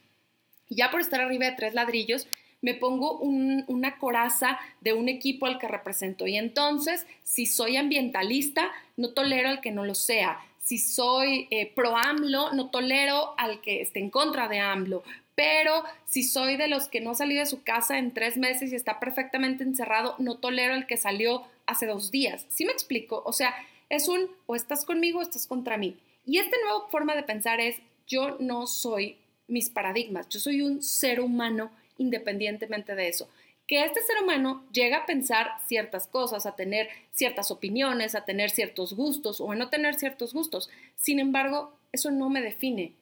y 0.68 0.74
ya 0.74 0.90
por 0.90 1.00
estar 1.00 1.20
arriba 1.20 1.46
de 1.46 1.56
tres 1.56 1.72
ladrillos, 1.72 2.26
me 2.62 2.74
pongo 2.74 3.20
una 3.20 3.96
coraza 3.98 4.58
de 4.80 4.92
un 4.92 5.08
equipo 5.08 5.46
al 5.46 5.60
que 5.60 5.68
represento. 5.68 6.26
Y 6.26 6.36
entonces, 6.36 7.06
si 7.22 7.46
soy 7.46 7.76
ambientalista, 7.76 8.72
no 8.96 9.10
tolero 9.10 9.50
al 9.50 9.60
que 9.60 9.70
no 9.70 9.84
lo 9.84 9.94
sea. 9.94 10.40
Si 10.64 10.78
soy 10.78 11.46
eh, 11.50 11.72
pro 11.72 11.96
AMLO, 11.96 12.52
no 12.52 12.70
tolero 12.70 13.34
al 13.38 13.60
que 13.60 13.80
esté 13.80 14.00
en 14.00 14.10
contra 14.10 14.48
de 14.48 14.58
AMLO 14.58 15.04
pero 15.34 15.82
si 16.06 16.22
soy 16.22 16.56
de 16.56 16.68
los 16.68 16.88
que 16.88 17.00
no 17.00 17.14
salió 17.14 17.40
de 17.40 17.46
su 17.46 17.62
casa 17.62 17.98
en 17.98 18.12
tres 18.12 18.36
meses 18.36 18.72
y 18.72 18.76
está 18.76 19.00
perfectamente 19.00 19.64
encerrado, 19.64 20.14
no 20.18 20.36
tolero 20.38 20.74
el 20.74 20.86
que 20.86 20.96
salió 20.96 21.42
hace 21.66 21.86
dos 21.86 22.10
días. 22.10 22.46
¿Sí 22.48 22.64
me 22.64 22.72
explico? 22.72 23.22
O 23.26 23.32
sea, 23.32 23.54
es 23.88 24.08
un 24.08 24.28
o 24.46 24.54
estás 24.54 24.84
conmigo 24.84 25.18
o 25.18 25.22
estás 25.22 25.46
contra 25.46 25.76
mí. 25.76 25.96
Y 26.24 26.38
esta 26.38 26.56
nueva 26.62 26.88
forma 26.88 27.16
de 27.16 27.24
pensar 27.24 27.60
es, 27.60 27.76
yo 28.06 28.36
no 28.38 28.66
soy 28.66 29.16
mis 29.48 29.70
paradigmas, 29.70 30.28
yo 30.28 30.40
soy 30.40 30.62
un 30.62 30.82
ser 30.82 31.20
humano 31.20 31.70
independientemente 31.98 32.94
de 32.94 33.08
eso. 33.08 33.28
Que 33.66 33.84
este 33.84 34.00
ser 34.02 34.22
humano 34.22 34.64
llega 34.72 34.98
a 34.98 35.06
pensar 35.06 35.52
ciertas 35.66 36.06
cosas, 36.06 36.46
a 36.46 36.54
tener 36.54 36.88
ciertas 37.12 37.50
opiniones, 37.50 38.14
a 38.14 38.24
tener 38.24 38.50
ciertos 38.50 38.94
gustos 38.94 39.40
o 39.40 39.50
a 39.52 39.56
no 39.56 39.70
tener 39.70 39.94
ciertos 39.94 40.34
gustos. 40.34 40.68
Sin 40.96 41.18
embargo, 41.18 41.72
eso 41.92 42.10
no 42.10 42.28
me 42.28 42.42
define. 42.42 42.92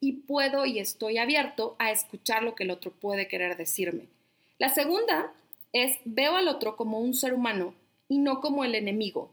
Y 0.00 0.12
puedo 0.12 0.66
y 0.66 0.78
estoy 0.78 1.16
abierto 1.16 1.76
a 1.78 1.90
escuchar 1.90 2.42
lo 2.42 2.54
que 2.54 2.64
el 2.64 2.70
otro 2.70 2.90
puede 2.90 3.26
querer 3.26 3.56
decirme. 3.56 4.08
La 4.58 4.68
segunda 4.68 5.32
es 5.72 5.98
veo 6.04 6.36
al 6.36 6.48
otro 6.48 6.76
como 6.76 7.00
un 7.00 7.14
ser 7.14 7.32
humano 7.32 7.74
y 8.08 8.18
no 8.18 8.40
como 8.40 8.64
el 8.64 8.74
enemigo. 8.74 9.30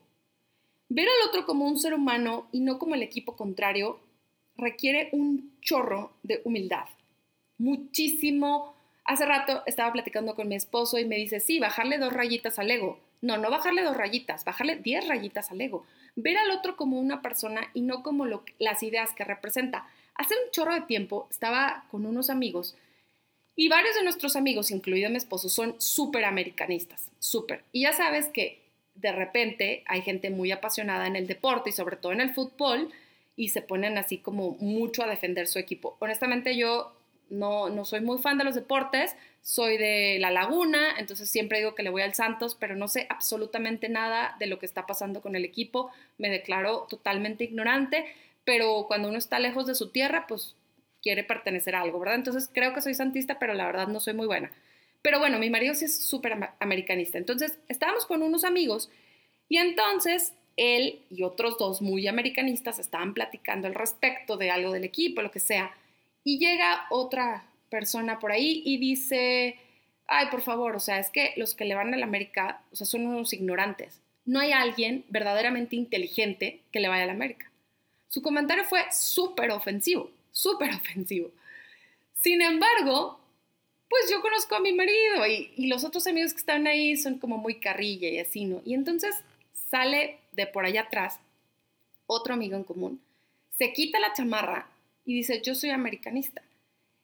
Ver 0.87 1.07
al 1.07 1.29
otro 1.29 1.45
como 1.45 1.65
un 1.65 1.77
ser 1.77 1.93
humano 1.93 2.47
y 2.51 2.61
no 2.61 2.79
como 2.79 2.95
el 2.95 3.03
equipo 3.03 3.35
contrario 3.35 3.99
requiere 4.55 5.09
un 5.11 5.57
chorro 5.61 6.13
de 6.23 6.41
humildad. 6.45 6.85
Muchísimo 7.57 8.75
Hace 9.03 9.25
rato 9.25 9.63
estaba 9.65 9.91
platicando 9.91 10.35
con 10.35 10.47
mi 10.47 10.55
esposo 10.55 10.97
y 10.97 11.05
me 11.05 11.17
dice, 11.17 11.39
sí, 11.39 11.59
bajarle 11.59 11.97
dos 11.97 12.13
rayitas 12.13 12.59
al 12.59 12.71
ego. 12.71 12.99
No, 13.21 13.37
no 13.37 13.49
bajarle 13.49 13.83
dos 13.83 13.97
rayitas, 13.97 14.45
bajarle 14.45 14.77
diez 14.77 15.07
rayitas 15.07 15.51
al 15.51 15.61
ego. 15.61 15.85
Ver 16.15 16.37
al 16.37 16.51
otro 16.51 16.75
como 16.75 16.99
una 16.99 17.21
persona 17.21 17.69
y 17.73 17.81
no 17.81 18.03
como 18.03 18.25
las 18.59 18.83
ideas 18.83 19.13
que 19.13 19.23
representa. 19.23 19.87
Hace 20.15 20.35
un 20.35 20.51
chorro 20.51 20.73
de 20.73 20.81
tiempo 20.81 21.27
estaba 21.29 21.85
con 21.89 22.05
unos 22.05 22.29
amigos 22.29 22.75
y 23.55 23.69
varios 23.69 23.95
de 23.95 24.03
nuestros 24.03 24.35
amigos, 24.35 24.71
incluido 24.71 25.09
mi 25.09 25.17
esposo, 25.17 25.49
son 25.49 25.75
súper 25.79 26.25
americanistas, 26.25 27.11
súper. 27.19 27.63
Y 27.71 27.81
ya 27.81 27.93
sabes 27.93 28.27
que 28.27 28.61
de 28.95 29.11
repente 29.11 29.83
hay 29.87 30.01
gente 30.01 30.29
muy 30.29 30.51
apasionada 30.51 31.07
en 31.07 31.15
el 31.15 31.27
deporte 31.27 31.69
y 31.69 31.73
sobre 31.73 31.97
todo 31.97 32.11
en 32.11 32.21
el 32.21 32.33
fútbol 32.33 32.89
y 33.35 33.49
se 33.49 33.61
ponen 33.61 33.97
así 33.97 34.17
como 34.17 34.51
mucho 34.59 35.03
a 35.03 35.07
defender 35.07 35.47
su 35.47 35.59
equipo. 35.59 35.97
Honestamente 35.99 36.55
yo 36.55 36.93
no, 37.31 37.69
no 37.69 37.85
soy 37.85 38.01
muy 38.01 38.19
fan 38.19 38.37
de 38.37 38.43
los 38.43 38.53
deportes, 38.53 39.15
soy 39.41 39.77
de 39.77 40.17
La 40.19 40.29
Laguna, 40.29 40.99
entonces 40.99 41.29
siempre 41.29 41.57
digo 41.57 41.73
que 41.73 41.81
le 41.81 41.89
voy 41.89 42.03
al 42.03 42.13
Santos, 42.13 42.55
pero 42.59 42.75
no 42.75 42.87
sé 42.87 43.07
absolutamente 43.09 43.89
nada 43.89 44.35
de 44.37 44.45
lo 44.45 44.59
que 44.59 44.67
está 44.67 44.85
pasando 44.85 45.21
con 45.21 45.35
el 45.35 45.45
equipo, 45.45 45.91
me 46.19 46.29
declaro 46.29 46.85
totalmente 46.89 47.43
ignorante, 47.43 48.05
pero 48.43 48.85
cuando 48.87 49.09
uno 49.09 49.17
está 49.17 49.39
lejos 49.39 49.65
de 49.65 49.75
su 49.75 49.89
tierra, 49.89 50.27
pues 50.27 50.55
quiere 51.01 51.23
pertenecer 51.23 51.75
a 51.75 51.81
algo, 51.81 51.99
¿verdad? 51.99 52.15
Entonces 52.15 52.49
creo 52.53 52.73
que 52.73 52.81
soy 52.81 52.93
santista, 52.93 53.39
pero 53.39 53.53
la 53.53 53.65
verdad 53.65 53.87
no 53.87 53.99
soy 53.99 54.13
muy 54.13 54.27
buena. 54.27 54.51
Pero 55.01 55.19
bueno, 55.19 55.39
mi 55.39 55.49
marido 55.49 55.73
sí 55.73 55.85
es 55.85 56.03
súper 56.03 56.51
americanista. 56.59 57.17
Entonces 57.17 57.57
estábamos 57.67 58.05
con 58.05 58.21
unos 58.21 58.43
amigos 58.43 58.91
y 59.49 59.57
entonces 59.57 60.33
él 60.57 61.01
y 61.09 61.23
otros 61.23 61.57
dos 61.57 61.81
muy 61.81 62.07
americanistas 62.07 62.77
estaban 62.77 63.13
platicando 63.13 63.67
al 63.67 63.73
respecto 63.73 64.37
de 64.37 64.51
algo 64.51 64.71
del 64.71 64.83
equipo, 64.83 65.21
lo 65.21 65.31
que 65.31 65.39
sea. 65.39 65.75
Y 66.23 66.39
llega 66.39 66.85
otra 66.89 67.45
persona 67.69 68.19
por 68.19 68.31
ahí 68.31 68.61
y 68.65 68.77
dice, 68.77 69.57
ay, 70.07 70.27
por 70.29 70.41
favor, 70.41 70.75
o 70.75 70.79
sea, 70.79 70.99
es 70.99 71.09
que 71.09 71.33
los 71.37 71.55
que 71.55 71.65
le 71.65 71.75
van 71.75 71.93
a 71.93 71.97
la 71.97 72.05
América, 72.05 72.61
o 72.71 72.75
sea, 72.75 72.85
son 72.85 73.07
unos 73.07 73.33
ignorantes. 73.33 73.99
No 74.25 74.39
hay 74.39 74.51
alguien 74.51 75.05
verdaderamente 75.09 75.75
inteligente 75.75 76.61
que 76.71 76.79
le 76.79 76.89
vaya 76.89 77.03
a 77.03 77.07
la 77.07 77.13
América. 77.13 77.49
Su 78.07 78.21
comentario 78.21 78.65
fue 78.65 78.83
súper 78.91 79.51
ofensivo, 79.51 80.11
súper 80.31 80.69
ofensivo. 80.75 81.31
Sin 82.13 82.41
embargo, 82.41 83.19
pues 83.89 84.11
yo 84.11 84.21
conozco 84.21 84.55
a 84.55 84.59
mi 84.59 84.73
marido 84.73 85.25
y, 85.27 85.51
y, 85.55 85.67
los 85.67 85.83
otros 85.83 86.05
amigos 86.07 86.33
que 86.33 86.39
están 86.39 86.67
ahí 86.67 86.95
son 86.97 87.17
como 87.17 87.37
muy 87.37 87.55
carrilla 87.55 88.09
y 88.09 88.19
así, 88.19 88.45
¿no? 88.45 88.61
Y 88.65 88.73
entonces 88.73 89.15
sale 89.69 90.19
de 90.33 90.47
por 90.47 90.65
allá 90.65 90.81
atrás 90.81 91.19
otro 92.05 92.33
amigo 92.33 92.55
en 92.57 92.63
común, 92.63 93.01
se 93.57 93.73
quita 93.73 93.99
la 93.99 94.13
chamarra 94.13 94.70
y 95.05 95.15
dice, 95.15 95.41
yo 95.43 95.55
soy 95.55 95.71
americanista. 95.71 96.41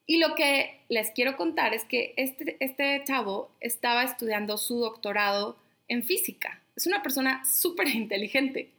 Y 0.06 0.20
lo 0.20 0.36
que 0.36 0.80
les 0.88 1.12
quiero 1.12 1.36
contar 1.36 1.74
es 1.74 1.84
que 1.84 2.14
este, 2.16 2.56
este 2.62 3.04
chavo 3.06 3.52
estaba 3.60 4.04
estudiando 4.04 4.58
su 4.58 4.80
doctorado 4.80 5.58
en 5.90 6.04
física. 6.04 6.62
Es 6.76 6.88
una 6.88 7.04
persona 7.04 7.44
súper 7.46 7.90
inteligente. 7.90 8.72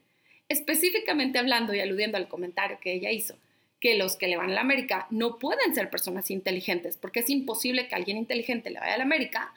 Específicamente 0.48 1.38
hablando 1.38 1.74
y 1.74 1.80
aludiendo 1.80 2.16
al 2.16 2.28
comentario 2.28 2.78
que 2.80 2.94
ella 2.94 3.10
hizo, 3.10 3.36
que 3.80 3.98
los 3.98 4.16
que 4.16 4.28
le 4.28 4.38
van 4.38 4.50
a 4.50 4.54
la 4.54 4.60
América 4.62 5.06
no 5.10 5.38
pueden 5.38 5.74
ser 5.74 5.90
personas 5.90 6.30
inteligentes, 6.30 6.96
porque 6.96 7.20
es 7.20 7.28
imposible 7.28 7.86
que 7.86 7.94
alguien 7.94 8.16
inteligente 8.16 8.70
le 8.70 8.80
vaya 8.80 8.94
a 8.94 8.98
la 8.98 9.04
América, 9.04 9.52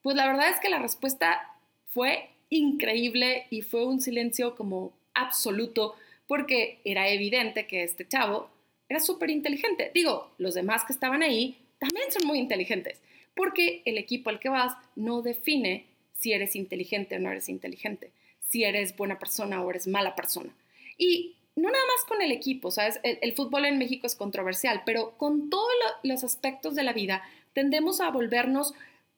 pues 0.00 0.16
la 0.16 0.26
verdad 0.26 0.48
es 0.48 0.60
que 0.60 0.70
la 0.70 0.78
respuesta 0.78 1.52
fue 1.88 2.30
increíble 2.48 3.46
y 3.50 3.60
fue 3.60 3.84
un 3.84 4.00
silencio 4.00 4.54
como 4.56 4.94
absoluto, 5.12 5.96
porque 6.26 6.80
era 6.84 7.08
evidente 7.08 7.66
que 7.66 7.82
este 7.82 8.08
chavo 8.08 8.48
era 8.88 9.00
súper 9.00 9.30
inteligente. 9.30 9.90
Digo, 9.94 10.30
los 10.38 10.54
demás 10.54 10.84
que 10.84 10.92
estaban 10.92 11.22
ahí 11.22 11.58
también 11.78 12.10
son 12.10 12.26
muy 12.26 12.38
inteligentes, 12.38 13.00
porque 13.34 13.82
el 13.84 13.98
equipo 13.98 14.30
al 14.30 14.40
que 14.40 14.48
vas 14.48 14.74
no 14.94 15.22
define 15.22 15.86
si 16.12 16.32
eres 16.32 16.56
inteligente 16.56 17.16
o 17.16 17.18
no 17.18 17.30
eres 17.30 17.48
inteligente, 17.48 18.10
si 18.40 18.64
eres 18.64 18.96
buena 18.96 19.18
persona 19.18 19.62
o 19.62 19.70
eres 19.70 19.86
mala 19.86 20.14
persona. 20.14 20.54
Y 20.96 21.36
no 21.56 21.70
nada 21.70 21.84
más 21.96 22.04
con 22.06 22.22
el 22.22 22.32
equipo, 22.32 22.70
¿sabes? 22.70 23.00
El, 23.02 23.32
fútbol 23.32 23.64
en 23.64 23.78
México 23.78 24.06
es 24.06 24.14
controversial, 24.14 24.82
pero 24.84 25.16
con 25.16 25.48
todos 25.50 25.72
los 26.02 26.22
aspectos 26.22 26.74
de 26.74 26.82
la 26.82 26.92
vida 26.92 27.22
tendemos 27.54 28.00
a 28.00 28.10
volvernos 28.10 28.74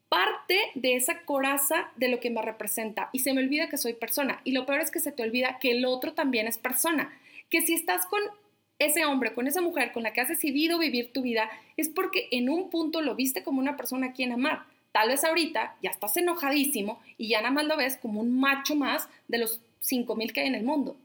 parte 0.09 0.59
de 0.75 0.95
esa 0.95 1.23
coraza 1.23 1.91
de 1.97 2.09
lo 2.09 2.21
que 2.21 2.31
me 2.31 2.41
representa 2.41 3.11
y 3.13 3.19
se 3.19 3.35
me 3.35 3.43
olvida 3.43 3.69
que 3.69 3.77
soy 3.77 3.95
persona. 3.95 4.41
Y 4.45 4.53
lo 4.53 4.67
peor 4.67 4.81
es 4.81 4.91
que 4.91 5.01
se 5.01 5.13
te 5.13 5.23
olvida 5.23 5.59
que 5.61 5.73
el 5.73 5.85
otro 5.85 6.15
también 6.15 6.47
es 6.47 6.59
persona, 6.59 7.13
que 7.51 7.61
si 7.61 7.75
estás 7.75 8.07
con 8.07 8.21
ese 8.78 9.04
hombre, 9.04 9.35
con 9.35 9.47
esa 9.47 9.61
mujer 9.61 9.92
con 9.92 10.02
la 10.02 10.12
que 10.12 10.20
has 10.20 10.28
decidido 10.28 10.78
vivir 10.78 11.12
tu 11.12 11.23
vida, 11.23 11.50
es 11.76 11.88
porque 11.88 12.28
en 12.30 12.49
un 12.49 12.70
punto 12.70 13.00
lo 13.00 13.14
viste 13.14 13.42
como 13.42 13.61
una 13.61 13.76
persona 13.76 14.08
a 14.08 14.12
quien 14.12 14.32
amar. 14.32 14.64
Tal 14.92 15.08
vez 15.08 15.25
ahorita 15.25 15.76
ya 15.82 15.90
estás 15.90 16.16
enojadísimo 16.16 17.00
y 17.18 17.28
ya 17.28 17.40
nada 17.40 17.52
más 17.52 17.64
lo 17.66 17.76
ves 17.76 17.97
como 17.97 18.20
un 18.20 18.38
macho 18.38 18.75
más 18.75 19.08
de 19.26 19.38
los 19.38 19.61
5.000 19.82 20.32
que 20.32 20.40
hay 20.40 20.47
en 20.47 20.54
el 20.54 20.64
mundo. 20.64 20.97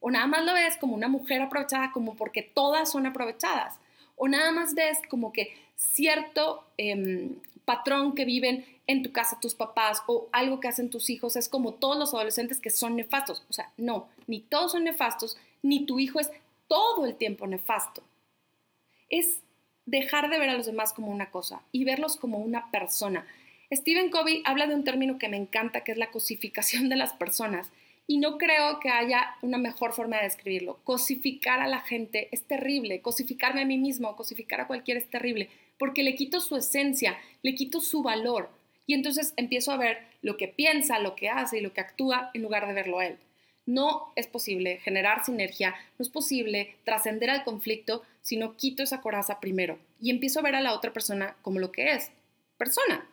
O 0.00 0.10
nada 0.10 0.26
más 0.26 0.44
lo 0.44 0.54
ves 0.54 0.76
como 0.76 0.94
una 0.94 1.08
mujer 1.08 1.42
aprovechada, 1.42 1.92
como 1.92 2.16
porque 2.16 2.42
todas 2.42 2.90
son 2.90 3.06
aprovechadas. 3.06 3.78
O 4.16 4.28
nada 4.28 4.50
más 4.50 4.74
ves 4.74 4.98
como 5.08 5.32
que 5.32 5.54
cierto 5.76 6.64
em, 6.76 7.36
patrón 7.64 8.14
que 8.14 8.24
viven 8.24 8.64
en 8.86 9.02
tu 9.02 9.12
casa 9.12 9.38
tus 9.40 9.54
papás 9.54 10.02
o 10.08 10.28
algo 10.32 10.58
que 10.58 10.68
hacen 10.68 10.90
tus 10.90 11.10
hijos 11.10 11.36
es 11.36 11.48
como 11.48 11.74
todos 11.74 11.96
los 11.96 12.12
adolescentes 12.12 12.60
que 12.60 12.70
son 12.70 12.96
nefastos. 12.96 13.44
O 13.48 13.52
sea, 13.52 13.70
no, 13.76 14.08
ni 14.26 14.40
todos 14.40 14.72
son 14.72 14.84
nefastos, 14.84 15.38
ni 15.62 15.86
tu 15.86 15.98
hijo 16.00 16.18
es 16.18 16.30
todo 16.70 17.04
el 17.04 17.16
tiempo 17.16 17.48
nefasto. 17.48 18.04
Es 19.08 19.40
dejar 19.86 20.30
de 20.30 20.38
ver 20.38 20.50
a 20.50 20.54
los 20.54 20.66
demás 20.66 20.92
como 20.92 21.10
una 21.10 21.32
cosa 21.32 21.62
y 21.72 21.82
verlos 21.82 22.16
como 22.16 22.38
una 22.38 22.70
persona. 22.70 23.26
Stephen 23.72 24.08
Covey 24.10 24.42
habla 24.44 24.68
de 24.68 24.76
un 24.76 24.84
término 24.84 25.18
que 25.18 25.28
me 25.28 25.36
encanta, 25.36 25.82
que 25.82 25.90
es 25.90 25.98
la 25.98 26.12
cosificación 26.12 26.88
de 26.88 26.94
las 26.94 27.12
personas. 27.12 27.72
Y 28.06 28.18
no 28.18 28.38
creo 28.38 28.78
que 28.78 28.88
haya 28.88 29.34
una 29.42 29.58
mejor 29.58 29.92
forma 29.92 30.18
de 30.18 30.24
describirlo. 30.24 30.78
Cosificar 30.84 31.58
a 31.60 31.66
la 31.66 31.80
gente 31.80 32.28
es 32.30 32.44
terrible. 32.44 33.02
Cosificarme 33.02 33.62
a 33.62 33.66
mí 33.66 33.76
mismo, 33.76 34.14
cosificar 34.14 34.60
a 34.60 34.68
cualquiera 34.68 35.00
es 35.00 35.10
terrible, 35.10 35.48
porque 35.76 36.04
le 36.04 36.14
quito 36.14 36.38
su 36.38 36.56
esencia, 36.56 37.18
le 37.42 37.56
quito 37.56 37.80
su 37.80 38.02
valor. 38.02 38.48
Y 38.86 38.94
entonces 38.94 39.34
empiezo 39.36 39.72
a 39.72 39.76
ver 39.76 39.98
lo 40.22 40.36
que 40.36 40.46
piensa, 40.46 41.00
lo 41.00 41.16
que 41.16 41.30
hace 41.30 41.58
y 41.58 41.62
lo 41.62 41.72
que 41.72 41.80
actúa 41.80 42.30
en 42.32 42.42
lugar 42.42 42.68
de 42.68 42.74
verlo 42.74 43.00
a 43.00 43.06
él. 43.06 43.18
No 43.70 44.12
es 44.16 44.26
posible 44.26 44.78
generar 44.78 45.24
sinergia, 45.24 45.76
no 45.96 46.02
es 46.02 46.08
posible 46.08 46.74
trascender 46.84 47.30
al 47.30 47.44
conflicto 47.44 48.02
si 48.20 48.36
no 48.36 48.56
quito 48.56 48.82
esa 48.82 49.00
coraza 49.00 49.38
primero 49.38 49.78
y 50.00 50.10
empiezo 50.10 50.40
a 50.40 50.42
ver 50.42 50.56
a 50.56 50.60
la 50.60 50.74
otra 50.74 50.92
persona 50.92 51.36
como 51.42 51.60
lo 51.60 51.70
que 51.70 51.92
es, 51.92 52.10
persona. 52.58 53.06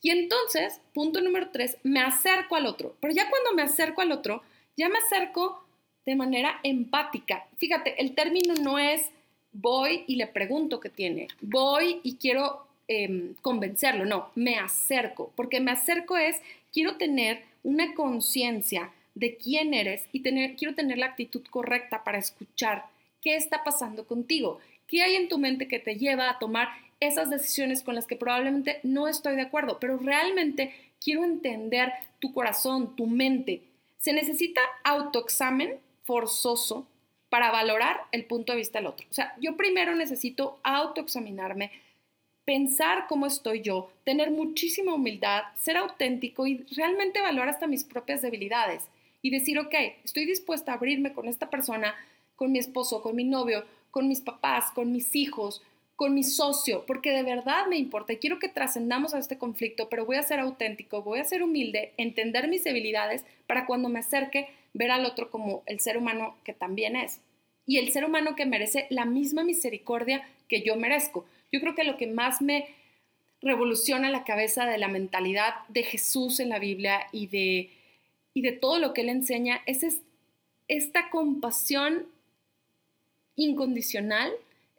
Y 0.00 0.10
entonces, 0.10 0.80
punto 0.94 1.20
número 1.20 1.50
tres, 1.50 1.78
me 1.82 2.00
acerco 2.00 2.54
al 2.54 2.66
otro. 2.66 2.94
Pero 3.00 3.12
ya 3.12 3.28
cuando 3.28 3.54
me 3.54 3.62
acerco 3.62 4.02
al 4.02 4.12
otro, 4.12 4.42
ya 4.76 4.88
me 4.88 4.98
acerco 4.98 5.64
de 6.06 6.14
manera 6.14 6.60
empática. 6.62 7.46
Fíjate, 7.56 8.00
el 8.00 8.14
término 8.14 8.54
no 8.54 8.78
es 8.78 9.10
voy 9.52 10.04
y 10.06 10.14
le 10.14 10.28
pregunto 10.28 10.78
qué 10.78 10.90
tiene, 10.90 11.26
voy 11.40 12.00
y 12.04 12.16
quiero 12.18 12.66
em, 12.86 13.34
convencerlo, 13.42 14.04
no, 14.04 14.30
me 14.36 14.58
acerco, 14.58 15.32
porque 15.36 15.60
me 15.60 15.72
acerco 15.72 16.16
es, 16.16 16.40
quiero 16.72 16.96
tener 16.96 17.42
una 17.62 17.94
conciencia 17.94 18.92
de 19.14 19.36
quién 19.36 19.74
eres 19.74 20.04
y 20.12 20.22
quiero 20.22 20.74
tener 20.74 20.98
la 20.98 21.06
actitud 21.06 21.42
correcta 21.50 22.04
para 22.04 22.18
escuchar 22.18 22.86
qué 23.20 23.36
está 23.36 23.64
pasando 23.64 24.06
contigo, 24.06 24.58
qué 24.86 25.02
hay 25.02 25.14
en 25.14 25.28
tu 25.28 25.38
mente 25.38 25.68
que 25.68 25.78
te 25.78 25.96
lleva 25.96 26.30
a 26.30 26.38
tomar 26.38 26.68
esas 27.00 27.30
decisiones 27.30 27.82
con 27.82 27.94
las 27.94 28.06
que 28.06 28.16
probablemente 28.16 28.80
no 28.82 29.08
estoy 29.08 29.36
de 29.36 29.42
acuerdo, 29.42 29.78
pero 29.80 29.98
realmente 29.98 30.72
quiero 31.00 31.24
entender 31.24 31.92
tu 32.20 32.32
corazón, 32.32 32.94
tu 32.96 33.06
mente. 33.06 33.62
Se 33.98 34.12
necesita 34.12 34.60
autoexamen 34.84 35.78
forzoso 36.04 36.86
para 37.28 37.50
valorar 37.50 38.02
el 38.12 38.24
punto 38.24 38.52
de 38.52 38.58
vista 38.58 38.78
del 38.78 38.86
otro. 38.86 39.06
O 39.10 39.14
sea, 39.14 39.34
yo 39.40 39.56
primero 39.56 39.94
necesito 39.94 40.60
autoexaminarme, 40.62 41.70
pensar 42.44 43.06
cómo 43.08 43.26
estoy 43.26 43.62
yo, 43.62 43.90
tener 44.04 44.30
muchísima 44.30 44.94
humildad, 44.94 45.44
ser 45.56 45.76
auténtico 45.76 46.46
y 46.46 46.64
realmente 46.76 47.20
valorar 47.20 47.48
hasta 47.48 47.66
mis 47.66 47.84
propias 47.84 48.22
debilidades 48.22 48.88
y 49.22 49.30
decir, 49.30 49.58
ok, 49.58 49.74
estoy 50.04 50.26
dispuesta 50.26 50.72
a 50.72 50.74
abrirme 50.74 51.12
con 51.12 51.28
esta 51.28 51.48
persona, 51.48 51.94
con 52.36 52.52
mi 52.52 52.58
esposo, 52.58 53.02
con 53.02 53.16
mi 53.16 53.24
novio, 53.24 53.64
con 53.90 54.08
mis 54.08 54.20
papás, 54.20 54.72
con 54.74 54.92
mis 54.92 55.14
hijos, 55.14 55.62
con 55.96 56.14
mi 56.14 56.24
socio, 56.24 56.84
porque 56.86 57.12
de 57.12 57.22
verdad 57.22 57.66
me 57.68 57.76
importa 57.76 58.12
y 58.12 58.16
quiero 58.16 58.38
que 58.38 58.48
trascendamos 58.48 59.14
a 59.14 59.18
este 59.18 59.38
conflicto, 59.38 59.88
pero 59.88 60.04
voy 60.04 60.16
a 60.16 60.22
ser 60.22 60.40
auténtico, 60.40 61.02
voy 61.02 61.20
a 61.20 61.24
ser 61.24 61.42
humilde, 61.42 61.92
entender 61.96 62.48
mis 62.48 62.64
debilidades 62.64 63.24
para 63.46 63.66
cuando 63.66 63.88
me 63.88 64.00
acerque 64.00 64.48
ver 64.74 64.90
al 64.90 65.04
otro 65.04 65.30
como 65.30 65.62
el 65.66 65.80
ser 65.80 65.96
humano 65.96 66.34
que 66.44 66.54
también 66.54 66.96
es 66.96 67.20
y 67.66 67.78
el 67.78 67.92
ser 67.92 68.04
humano 68.04 68.34
que 68.34 68.46
merece 68.46 68.86
la 68.90 69.04
misma 69.04 69.44
misericordia 69.44 70.26
que 70.48 70.62
yo 70.62 70.76
merezco. 70.76 71.24
Yo 71.52 71.60
creo 71.60 71.74
que 71.74 71.84
lo 71.84 71.96
que 71.96 72.06
más 72.06 72.42
me 72.42 72.66
revoluciona 73.40 74.10
la 74.10 74.24
cabeza 74.24 74.66
de 74.66 74.78
la 74.78 74.88
mentalidad 74.88 75.54
de 75.68 75.82
Jesús 75.82 76.40
en 76.40 76.48
la 76.48 76.58
Biblia 76.58 77.06
y 77.12 77.26
de, 77.26 77.70
y 78.34 78.42
de 78.42 78.52
todo 78.52 78.78
lo 78.78 78.92
que 78.94 79.02
él 79.02 79.08
enseña 79.08 79.60
es 79.66 79.84
esta 80.68 81.10
compasión 81.10 82.06
incondicional 83.36 84.32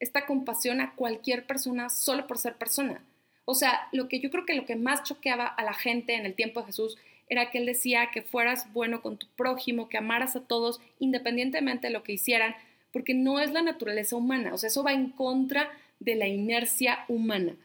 esta 0.04 0.26
compasión 0.26 0.82
a 0.82 0.96
cualquier 0.96 1.48
persona 1.48 1.90
solo 1.90 2.28
por 2.28 2.38
ser 2.38 2.56
persona. 2.56 3.02
O 3.46 3.56
sea, 3.56 3.88
lo 3.94 4.10
que 4.10 4.20
yo 4.20 4.30
creo 4.30 4.46
que 4.46 4.54
lo 4.54 4.66
que 4.66 4.76
más 4.76 5.04
choqueaba 5.04 5.46
a 5.46 5.64
la 5.64 5.74
gente 5.74 6.16
en 6.16 6.26
el 6.26 6.36
tiempo 6.36 6.60
de 6.60 6.68
Jesús 6.68 6.98
era 7.30 7.50
que 7.50 7.60
él 7.60 7.66
decía 7.66 8.10
que 8.14 8.22
fueras 8.22 8.72
bueno 8.74 9.02
con 9.02 9.18
tu 9.18 9.28
prójimo, 9.38 9.88
que 9.88 9.98
amaras 9.98 10.36
a 10.36 10.42
todos 10.42 10.82
independientemente 11.00 11.88
de 11.88 11.94
lo 11.94 12.04
que 12.04 12.12
hicieran, 12.12 12.54
porque 12.92 13.14
no 13.14 13.40
es 13.40 13.54
la 13.54 13.62
naturaleza 13.62 14.18
humana, 14.18 14.54
o 14.54 14.58
sea, 14.58 14.68
eso 14.68 14.84
va 14.84 14.92
en 14.92 15.10
contra 15.10 15.72
de 16.00 16.16
la 16.16 16.28
inercia 16.28 17.06
humana. 17.08 17.56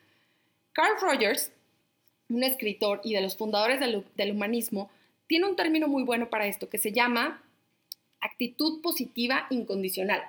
Carl 0.73 0.95
Rogers, 1.01 1.53
un 2.29 2.45
escritor 2.45 3.01
y 3.03 3.15
de 3.15 3.21
los 3.21 3.37
fundadores 3.37 3.81
del, 3.81 4.31
humanismo, 4.31 4.91
tiene 5.29 5.47
un 5.47 5.57
término 5.57 5.87
muy 5.87 6.03
bueno 6.03 6.31
para 6.31 6.47
esto 6.47 6.69
que 6.69 6.79
se 6.79 6.91
llama 6.91 7.43
actitud 8.21 8.81
positiva 8.83 9.47
incondicional. 9.51 10.23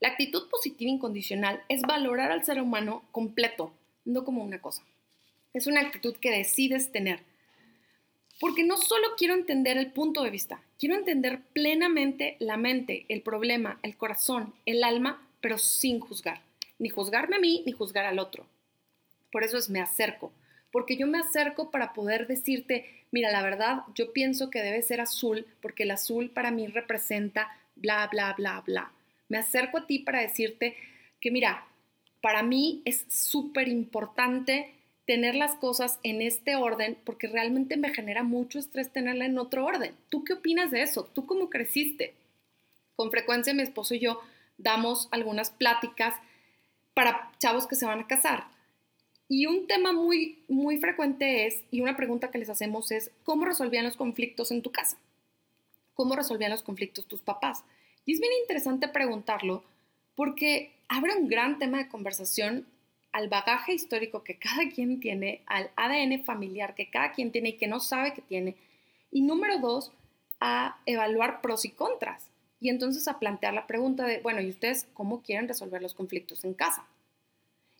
La 0.00 0.10
actitud 0.10 0.48
positiva 0.48 0.90
incondicional 0.90 1.64
es 1.68 1.82
valorar 1.82 2.30
al 2.30 2.44
ser 2.44 2.62
humano 2.62 3.02
completo, 3.10 3.72
no 4.04 4.24
como 4.24 4.44
una 4.44 4.60
cosa. 4.60 4.84
Es 5.54 5.66
una 5.66 5.80
actitud 5.80 6.14
que 6.16 6.30
decides 6.30 6.92
tener. 6.92 7.20
Porque 8.38 8.62
no 8.62 8.76
solo 8.76 9.08
quiero 9.16 9.34
entender 9.34 9.76
el 9.76 9.90
punto 9.90 10.22
de 10.22 10.30
vista, 10.30 10.62
quiero 10.78 10.94
entender 10.94 11.40
plenamente 11.52 12.36
la 12.38 12.56
mente, 12.56 13.04
el 13.08 13.22
problema, 13.22 13.80
el 13.82 13.96
corazón, 13.96 14.54
el 14.66 14.84
alma, 14.84 15.26
pero 15.40 15.58
sin 15.58 15.98
juzgar. 15.98 16.42
Ni 16.78 16.90
juzgarme 16.90 17.36
a 17.36 17.40
mí, 17.40 17.64
ni 17.66 17.72
juzgar 17.72 18.04
al 18.04 18.20
otro. 18.20 18.46
Por 19.32 19.42
eso 19.42 19.58
es 19.58 19.68
me 19.68 19.80
acerco. 19.80 20.32
Porque 20.70 20.96
yo 20.96 21.06
me 21.06 21.18
acerco 21.18 21.70
para 21.70 21.92
poder 21.92 22.26
decirte, 22.26 23.04
mira, 23.10 23.30
la 23.30 23.42
verdad, 23.42 23.82
yo 23.94 24.12
pienso 24.12 24.50
que 24.50 24.62
debe 24.62 24.82
ser 24.82 25.00
azul, 25.00 25.46
porque 25.60 25.84
el 25.84 25.90
azul 25.90 26.30
para 26.30 26.50
mí 26.50 26.66
representa 26.66 27.50
bla, 27.76 28.06
bla, 28.08 28.34
bla, 28.34 28.62
bla 28.66 28.92
me 29.28 29.38
acerco 29.38 29.78
a 29.78 29.86
ti 29.86 29.98
para 30.00 30.20
decirte 30.20 30.76
que 31.20 31.30
mira, 31.30 31.66
para 32.20 32.42
mí 32.42 32.82
es 32.84 33.04
súper 33.08 33.68
importante 33.68 34.74
tener 35.06 35.34
las 35.34 35.54
cosas 35.54 35.98
en 36.02 36.20
este 36.20 36.56
orden 36.56 36.98
porque 37.04 37.28
realmente 37.28 37.76
me 37.76 37.94
genera 37.94 38.22
mucho 38.22 38.58
estrés 38.58 38.92
tenerla 38.92 39.26
en 39.26 39.38
otro 39.38 39.64
orden. 39.64 39.94
¿Tú 40.08 40.24
qué 40.24 40.34
opinas 40.34 40.70
de 40.70 40.82
eso? 40.82 41.04
¿Tú 41.14 41.26
cómo 41.26 41.48
creciste? 41.48 42.14
Con 42.96 43.10
frecuencia 43.10 43.54
mi 43.54 43.62
esposo 43.62 43.94
y 43.94 44.00
yo 44.00 44.20
damos 44.58 45.08
algunas 45.10 45.50
pláticas 45.50 46.14
para 46.94 47.30
chavos 47.38 47.66
que 47.66 47.76
se 47.76 47.86
van 47.86 48.00
a 48.00 48.06
casar. 48.06 48.44
Y 49.28 49.46
un 49.46 49.66
tema 49.66 49.92
muy, 49.92 50.42
muy 50.48 50.78
frecuente 50.78 51.46
es, 51.46 51.62
y 51.70 51.82
una 51.82 51.96
pregunta 51.96 52.30
que 52.30 52.38
les 52.38 52.48
hacemos 52.48 52.90
es, 52.90 53.10
¿cómo 53.24 53.44
resolvían 53.44 53.84
los 53.84 53.96
conflictos 53.96 54.50
en 54.50 54.62
tu 54.62 54.72
casa? 54.72 54.98
¿Cómo 55.94 56.16
resolvían 56.16 56.50
los 56.50 56.62
conflictos 56.62 57.06
tus 57.06 57.20
papás? 57.20 57.62
Y 58.06 58.14
es 58.14 58.20
bien 58.20 58.32
interesante 58.40 58.88
preguntarlo 58.88 59.64
porque 60.14 60.72
abre 60.88 61.14
un 61.14 61.28
gran 61.28 61.58
tema 61.58 61.78
de 61.78 61.88
conversación 61.88 62.66
al 63.12 63.28
bagaje 63.28 63.74
histórico 63.74 64.24
que 64.24 64.38
cada 64.38 64.68
quien 64.70 64.98
tiene, 64.98 65.42
al 65.46 65.70
ADN 65.76 66.24
familiar 66.24 66.74
que 66.74 66.88
cada 66.88 67.12
quien 67.12 67.30
tiene 67.30 67.50
y 67.50 67.56
que 67.58 67.66
no 67.66 67.80
sabe 67.80 68.14
que 68.14 68.22
tiene. 68.22 68.56
Y 69.10 69.20
número 69.22 69.58
dos, 69.58 69.92
a 70.40 70.78
evaluar 70.86 71.40
pros 71.40 71.64
y 71.64 71.70
contras. 71.70 72.30
Y 72.60 72.70
entonces 72.70 73.06
a 73.08 73.18
plantear 73.18 73.54
la 73.54 73.66
pregunta 73.66 74.06
de, 74.06 74.20
bueno, 74.20 74.40
¿y 74.40 74.48
ustedes 74.48 74.86
cómo 74.94 75.22
quieren 75.22 75.48
resolver 75.48 75.82
los 75.82 75.94
conflictos 75.94 76.44
en 76.44 76.54
casa? 76.54 76.86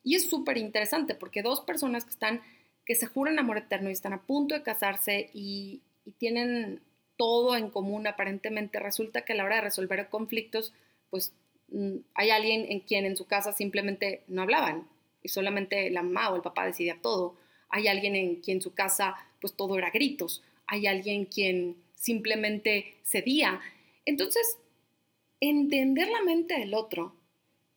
Y 0.09 0.15
es 0.15 0.31
súper 0.31 0.57
interesante 0.57 1.15
porque 1.15 1.43
dos 1.43 1.61
personas 1.61 2.07
que 2.07 2.13
están, 2.13 2.41
que 2.87 2.95
se 2.95 3.05
juran 3.05 3.39
amor 3.39 3.59
eterno 3.59 3.91
y 3.91 3.93
están 3.93 4.15
a 4.15 4.23
punto 4.23 4.55
de 4.55 4.63
casarse 4.63 5.29
y, 5.35 5.83
tienen 6.17 6.81
todo 7.19 7.55
en 7.55 7.69
común 7.69 8.07
aparentemente, 8.07 8.81
resulta 8.81 9.27
que 9.27 9.35
a 9.35 9.37
la 9.37 9.45
hora 9.45 9.57
de 9.57 9.61
resolver 9.61 10.09
conflictos, 10.09 10.73
pues 11.11 11.35
mm, 11.69 11.97
hay 12.15 12.31
alguien 12.31 12.65
en 12.73 12.81
quien 12.81 13.05
en 13.05 13.19
su 13.19 13.27
casa 13.27 13.53
simplemente 13.53 14.23
no 14.29 14.41
hablaban 14.41 14.89
y 15.23 15.29
solamente 15.29 15.91
la 15.91 16.03
mamá 16.03 16.31
o 16.31 16.37
el 16.37 16.41
papá 16.41 16.65
decidía 16.65 16.97
todo. 17.03 17.37
Hay 17.69 17.87
alguien 17.87 18.17
en 18.17 18.37
quien 18.37 18.57
en 18.57 18.63
su 18.63 18.73
casa 18.73 19.15
pues 19.43 19.53
todo 19.53 19.77
era 19.77 19.91
gritos. 19.91 20.43
Hay 20.67 20.87
alguien 20.87 21.27
quien 21.27 21.77
simplemente 21.95 22.95
cedía. 23.05 23.61
Entonces, 24.07 24.57
entender 25.41 26.09
la 26.09 26.23
mente 26.23 26.59
del 26.59 26.73
otro, 26.73 27.15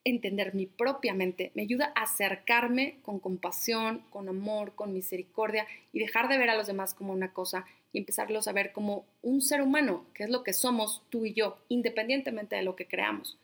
entender 0.04 0.54
mi 0.56 0.66
propia 0.66 1.14
mente, 1.14 1.52
me 1.54 1.62
ayuda 1.62 1.92
a 1.96 2.04
acercarme 2.04 3.00
con 3.04 3.20
compasión, 3.20 4.04
con 4.10 4.30
amor, 4.30 4.74
con 4.76 4.94
misericordia 4.94 5.68
y 5.94 6.00
dejar 6.00 6.28
de 6.28 6.38
ver 6.38 6.50
a 6.50 6.58
los 6.58 6.68
demás 6.68 6.94
como 6.94 7.14
una 7.14 7.34
cosa 7.34 7.66
y 7.94 8.00
empezarlos 8.00 8.48
a 8.48 8.54
ver 8.54 8.72
como 8.72 9.06
un 9.22 9.42
ser 9.42 9.62
humano, 9.62 10.06
que 10.14 10.24
es 10.24 10.30
lo 10.30 10.44
que 10.44 10.54
somos 10.54 11.04
tú 11.10 11.26
y 11.26 11.34
yo, 11.34 11.58
independientemente 11.68 12.56
de 12.56 12.64
lo 12.64 12.76
que 12.76 12.88
creamos. 12.88 13.38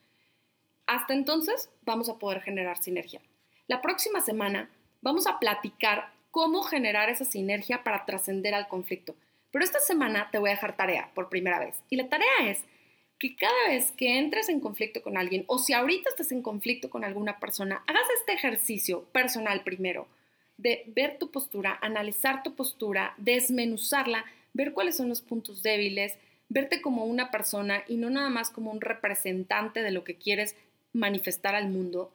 Hasta 0.86 1.14
entonces 1.14 1.70
vamos 1.84 2.10
a 2.10 2.18
poder 2.18 2.42
generar 2.42 2.78
sinergia. 2.78 3.22
La 3.68 3.82
próxima 3.82 4.22
semana 4.22 4.70
vamos 5.02 5.28
a 5.28 5.40
platicar 5.40 6.12
cómo 6.32 6.62
generar 6.64 7.10
esa 7.10 7.26
sinergia 7.26 7.84
para 7.84 8.06
trascender 8.06 8.54
al 8.54 8.68
conflicto. 8.68 9.16
Pero 9.52 9.66
esta 9.66 9.80
semana 9.80 10.30
te 10.32 10.40
voy 10.40 10.50
a 10.50 10.54
dejar 10.54 10.78
tarea 10.78 11.12
por 11.14 11.30
primera 11.30 11.60
vez. 11.60 11.76
Y 11.90 11.98
la 11.98 12.10
tarea 12.10 12.28
es 12.46 12.64
que 13.20 13.36
cada 13.36 13.70
vez 13.70 13.92
que 13.92 14.18
entres 14.18 14.50
en 14.50 14.60
conflicto 14.60 15.02
con 15.02 15.18
alguien 15.18 15.44
o 15.48 15.58
si 15.58 15.74
ahorita 15.74 16.10
estás 16.10 16.32
en 16.32 16.42
conflicto 16.42 16.90
con 16.90 17.04
alguna 17.04 17.40
persona, 17.40 17.84
hagas 17.88 18.08
este 18.20 18.34
ejercicio 18.34 19.04
personal 19.12 19.64
primero 19.64 20.08
de 20.58 20.84
ver 20.88 21.18
tu 21.18 21.30
postura, 21.32 21.78
analizar 21.82 22.44
tu 22.44 22.56
postura, 22.56 23.14
desmenuzarla 23.18 24.26
ver 24.58 24.74
cuáles 24.74 24.98
son 24.98 25.08
los 25.08 25.22
puntos 25.22 25.62
débiles, 25.62 26.18
verte 26.50 26.82
como 26.82 27.06
una 27.06 27.32
persona 27.32 27.84
y 27.88 27.96
no 27.96 28.10
nada 28.10 28.30
más 28.30 28.50
como 28.50 28.72
un 28.72 28.82
representante 28.82 29.84
de 29.84 29.92
lo 29.92 30.04
que 30.04 30.16
quieres 30.16 30.56
manifestar 30.94 31.56
al 31.56 31.70
mundo. 31.70 32.12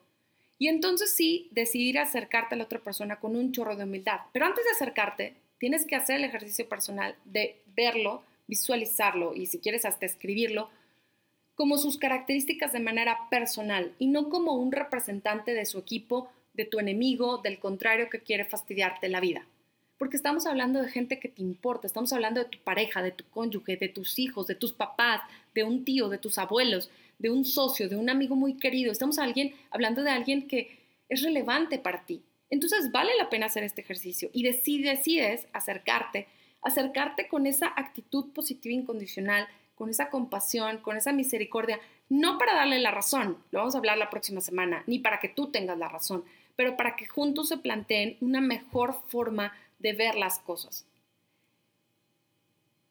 Y 0.58 0.68
entonces 0.68 1.12
sí, 1.14 1.48
decidir 1.52 1.98
acercarte 1.98 2.54
a 2.54 2.58
la 2.58 2.64
otra 2.64 2.80
persona 2.80 3.20
con 3.20 3.36
un 3.36 3.52
chorro 3.52 3.76
de 3.76 3.84
humildad. 3.84 4.20
Pero 4.32 4.46
antes 4.46 4.64
de 4.64 4.70
acercarte, 4.72 5.34
tienes 5.58 5.86
que 5.86 5.96
hacer 5.96 6.16
el 6.16 6.24
ejercicio 6.24 6.68
personal 6.68 7.16
de 7.24 7.62
verlo, 7.76 8.22
visualizarlo 8.48 9.34
y 9.34 9.46
si 9.46 9.58
quieres 9.58 9.84
hasta 9.84 10.06
escribirlo 10.06 10.68
como 11.62 11.78
sus 11.78 11.96
características 11.96 12.72
de 12.72 12.80
manera 12.80 13.28
personal 13.30 13.94
y 14.00 14.08
no 14.08 14.30
como 14.30 14.54
un 14.54 14.72
representante 14.72 15.54
de 15.54 15.64
su 15.64 15.78
equipo, 15.78 16.28
de 16.54 16.64
tu 16.64 16.80
enemigo, 16.80 17.38
del 17.38 17.60
contrario 17.60 18.10
que 18.10 18.18
quiere 18.18 18.44
fastidiarte 18.44 19.08
la 19.08 19.20
vida 19.20 19.46
porque 19.96 20.16
estamos 20.16 20.46
hablando 20.46 20.82
de 20.82 20.90
gente 20.90 21.20
que 21.20 21.28
te 21.28 21.42
importa, 21.42 21.86
estamos 21.86 22.12
hablando 22.12 22.42
de 22.42 22.48
tu 22.48 22.58
pareja, 22.58 23.02
de 23.02 23.12
tu 23.12 23.22
cónyuge, 23.30 23.76
de 23.76 23.88
tus 23.88 24.18
hijos, 24.18 24.48
de 24.48 24.56
tus 24.56 24.72
papás, 24.72 25.20
de 25.54 25.62
un 25.62 25.84
tío, 25.84 26.08
de 26.08 26.18
tus 26.18 26.38
abuelos, 26.38 26.90
de 27.20 27.30
un 27.30 27.44
socio, 27.44 27.88
de 27.88 27.94
un 27.94 28.10
amigo 28.10 28.34
muy 28.34 28.56
querido. 28.56 28.90
Estamos 28.90 29.20
alguien, 29.20 29.54
hablando 29.70 30.02
de 30.02 30.10
alguien 30.10 30.48
que 30.48 30.80
es 31.08 31.22
relevante 31.22 31.78
para 31.78 32.04
ti. 32.04 32.24
Entonces 32.50 32.90
vale 32.90 33.12
la 33.16 33.30
pena 33.30 33.46
hacer 33.46 33.62
este 33.62 33.82
ejercicio 33.82 34.28
y 34.32 34.42
decides 34.42 35.46
acercarte, 35.52 36.26
acercarte 36.62 37.28
con 37.28 37.46
esa 37.46 37.68
actitud 37.68 38.32
positiva 38.32 38.74
incondicional, 38.74 39.46
con 39.74 39.90
esa 39.90 40.10
compasión, 40.10 40.78
con 40.78 40.96
esa 40.96 41.12
misericordia, 41.12 41.80
no 42.08 42.38
para 42.38 42.54
darle 42.54 42.78
la 42.78 42.90
razón, 42.90 43.38
lo 43.50 43.60
vamos 43.60 43.74
a 43.74 43.78
hablar 43.78 43.98
la 43.98 44.10
próxima 44.10 44.40
semana, 44.40 44.84
ni 44.86 44.98
para 44.98 45.18
que 45.18 45.28
tú 45.28 45.50
tengas 45.50 45.78
la 45.78 45.88
razón, 45.88 46.24
pero 46.56 46.76
para 46.76 46.96
que 46.96 47.06
juntos 47.06 47.48
se 47.48 47.58
planteen 47.58 48.16
una 48.20 48.40
mejor 48.40 48.94
forma 49.08 49.52
de 49.78 49.92
ver 49.94 50.14
las 50.14 50.38
cosas. 50.38 50.86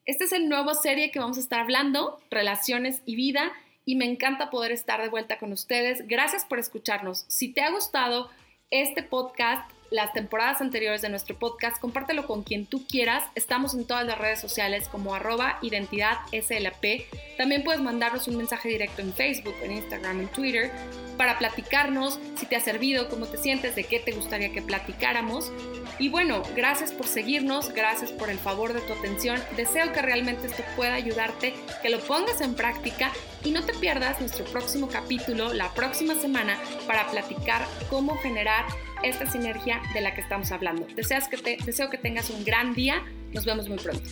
Esta 0.05 0.23
es 0.25 0.31
el 0.31 0.49
nuevo 0.49 0.73
serie 0.73 1.11
que 1.11 1.19
vamos 1.19 1.37
a 1.37 1.41
estar 1.41 1.59
hablando, 1.59 2.19
relaciones 2.31 3.01
y 3.05 3.15
vida, 3.15 3.51
y 3.85 3.95
me 3.95 4.05
encanta 4.05 4.49
poder 4.49 4.71
estar 4.71 5.01
de 5.01 5.09
vuelta 5.09 5.37
con 5.37 5.51
ustedes. 5.51 6.07
Gracias 6.07 6.45
por 6.45 6.59
escucharnos. 6.59 7.25
Si 7.27 7.49
te 7.49 7.61
ha 7.61 7.71
gustado 7.71 8.29
este 8.69 9.03
podcast, 9.03 9.69
las 9.91 10.13
temporadas 10.13 10.61
anteriores 10.61 11.01
de 11.01 11.09
nuestro 11.09 11.37
podcast, 11.37 11.79
compártelo 11.79 12.25
con 12.25 12.43
quien 12.43 12.65
tú 12.65 12.87
quieras. 12.87 13.25
Estamos 13.35 13.73
en 13.73 13.85
todas 13.85 14.05
las 14.05 14.17
redes 14.17 14.39
sociales 14.39 14.87
como 14.87 15.13
arroba 15.13 15.59
identidad 15.61 16.17
SLP. 16.31 17.05
También 17.37 17.63
puedes 17.63 17.81
mandarnos 17.81 18.27
un 18.29 18.37
mensaje 18.37 18.69
directo 18.69 19.01
en 19.01 19.13
Facebook, 19.13 19.55
en 19.61 19.73
Instagram, 19.73 20.21
en 20.21 20.27
Twitter 20.29 20.71
para 21.17 21.37
platicarnos 21.37 22.19
si 22.35 22.47
te 22.47 22.55
ha 22.55 22.61
servido, 22.61 23.09
cómo 23.09 23.27
te 23.27 23.37
sientes, 23.37 23.75
de 23.75 23.83
qué 23.83 23.99
te 23.99 24.11
gustaría 24.11 24.51
que 24.53 24.61
platicáramos. 24.61 25.51
Y 25.99 26.09
bueno, 26.09 26.41
gracias 26.55 26.93
por 26.93 27.05
seguirnos, 27.05 27.73
gracias 27.73 28.11
por 28.11 28.29
el 28.29 28.39
favor 28.39 28.73
de 28.73 28.81
tu 28.81 28.93
atención. 28.93 29.39
Deseo 29.55 29.91
que 29.91 30.01
realmente 30.01 30.47
esto 30.47 30.63
pueda 30.75 30.95
ayudarte, 30.95 31.53
que 31.83 31.89
lo 31.89 31.99
pongas 31.99 32.41
en 32.41 32.55
práctica 32.55 33.11
y 33.43 33.51
no 33.51 33.63
te 33.63 33.73
pierdas 33.73 34.19
nuestro 34.19 34.45
próximo 34.45 34.87
capítulo 34.87 35.53
la 35.53 35.73
próxima 35.73 36.15
semana 36.15 36.57
para 36.87 37.09
platicar 37.09 37.65
cómo 37.89 38.17
generar 38.17 38.65
esta 39.03 39.29
sinergia 39.29 39.81
de 39.93 40.01
la 40.01 40.13
que 40.13 40.21
estamos 40.21 40.51
hablando. 40.51 40.85
Deseas 40.95 41.27
que 41.27 41.37
te, 41.37 41.57
deseo 41.65 41.89
que 41.89 41.97
tengas 41.97 42.29
un 42.29 42.43
gran 42.43 42.73
día. 42.73 43.03
Nos 43.33 43.45
vemos 43.45 43.67
muy 43.67 43.77
pronto. 43.77 44.09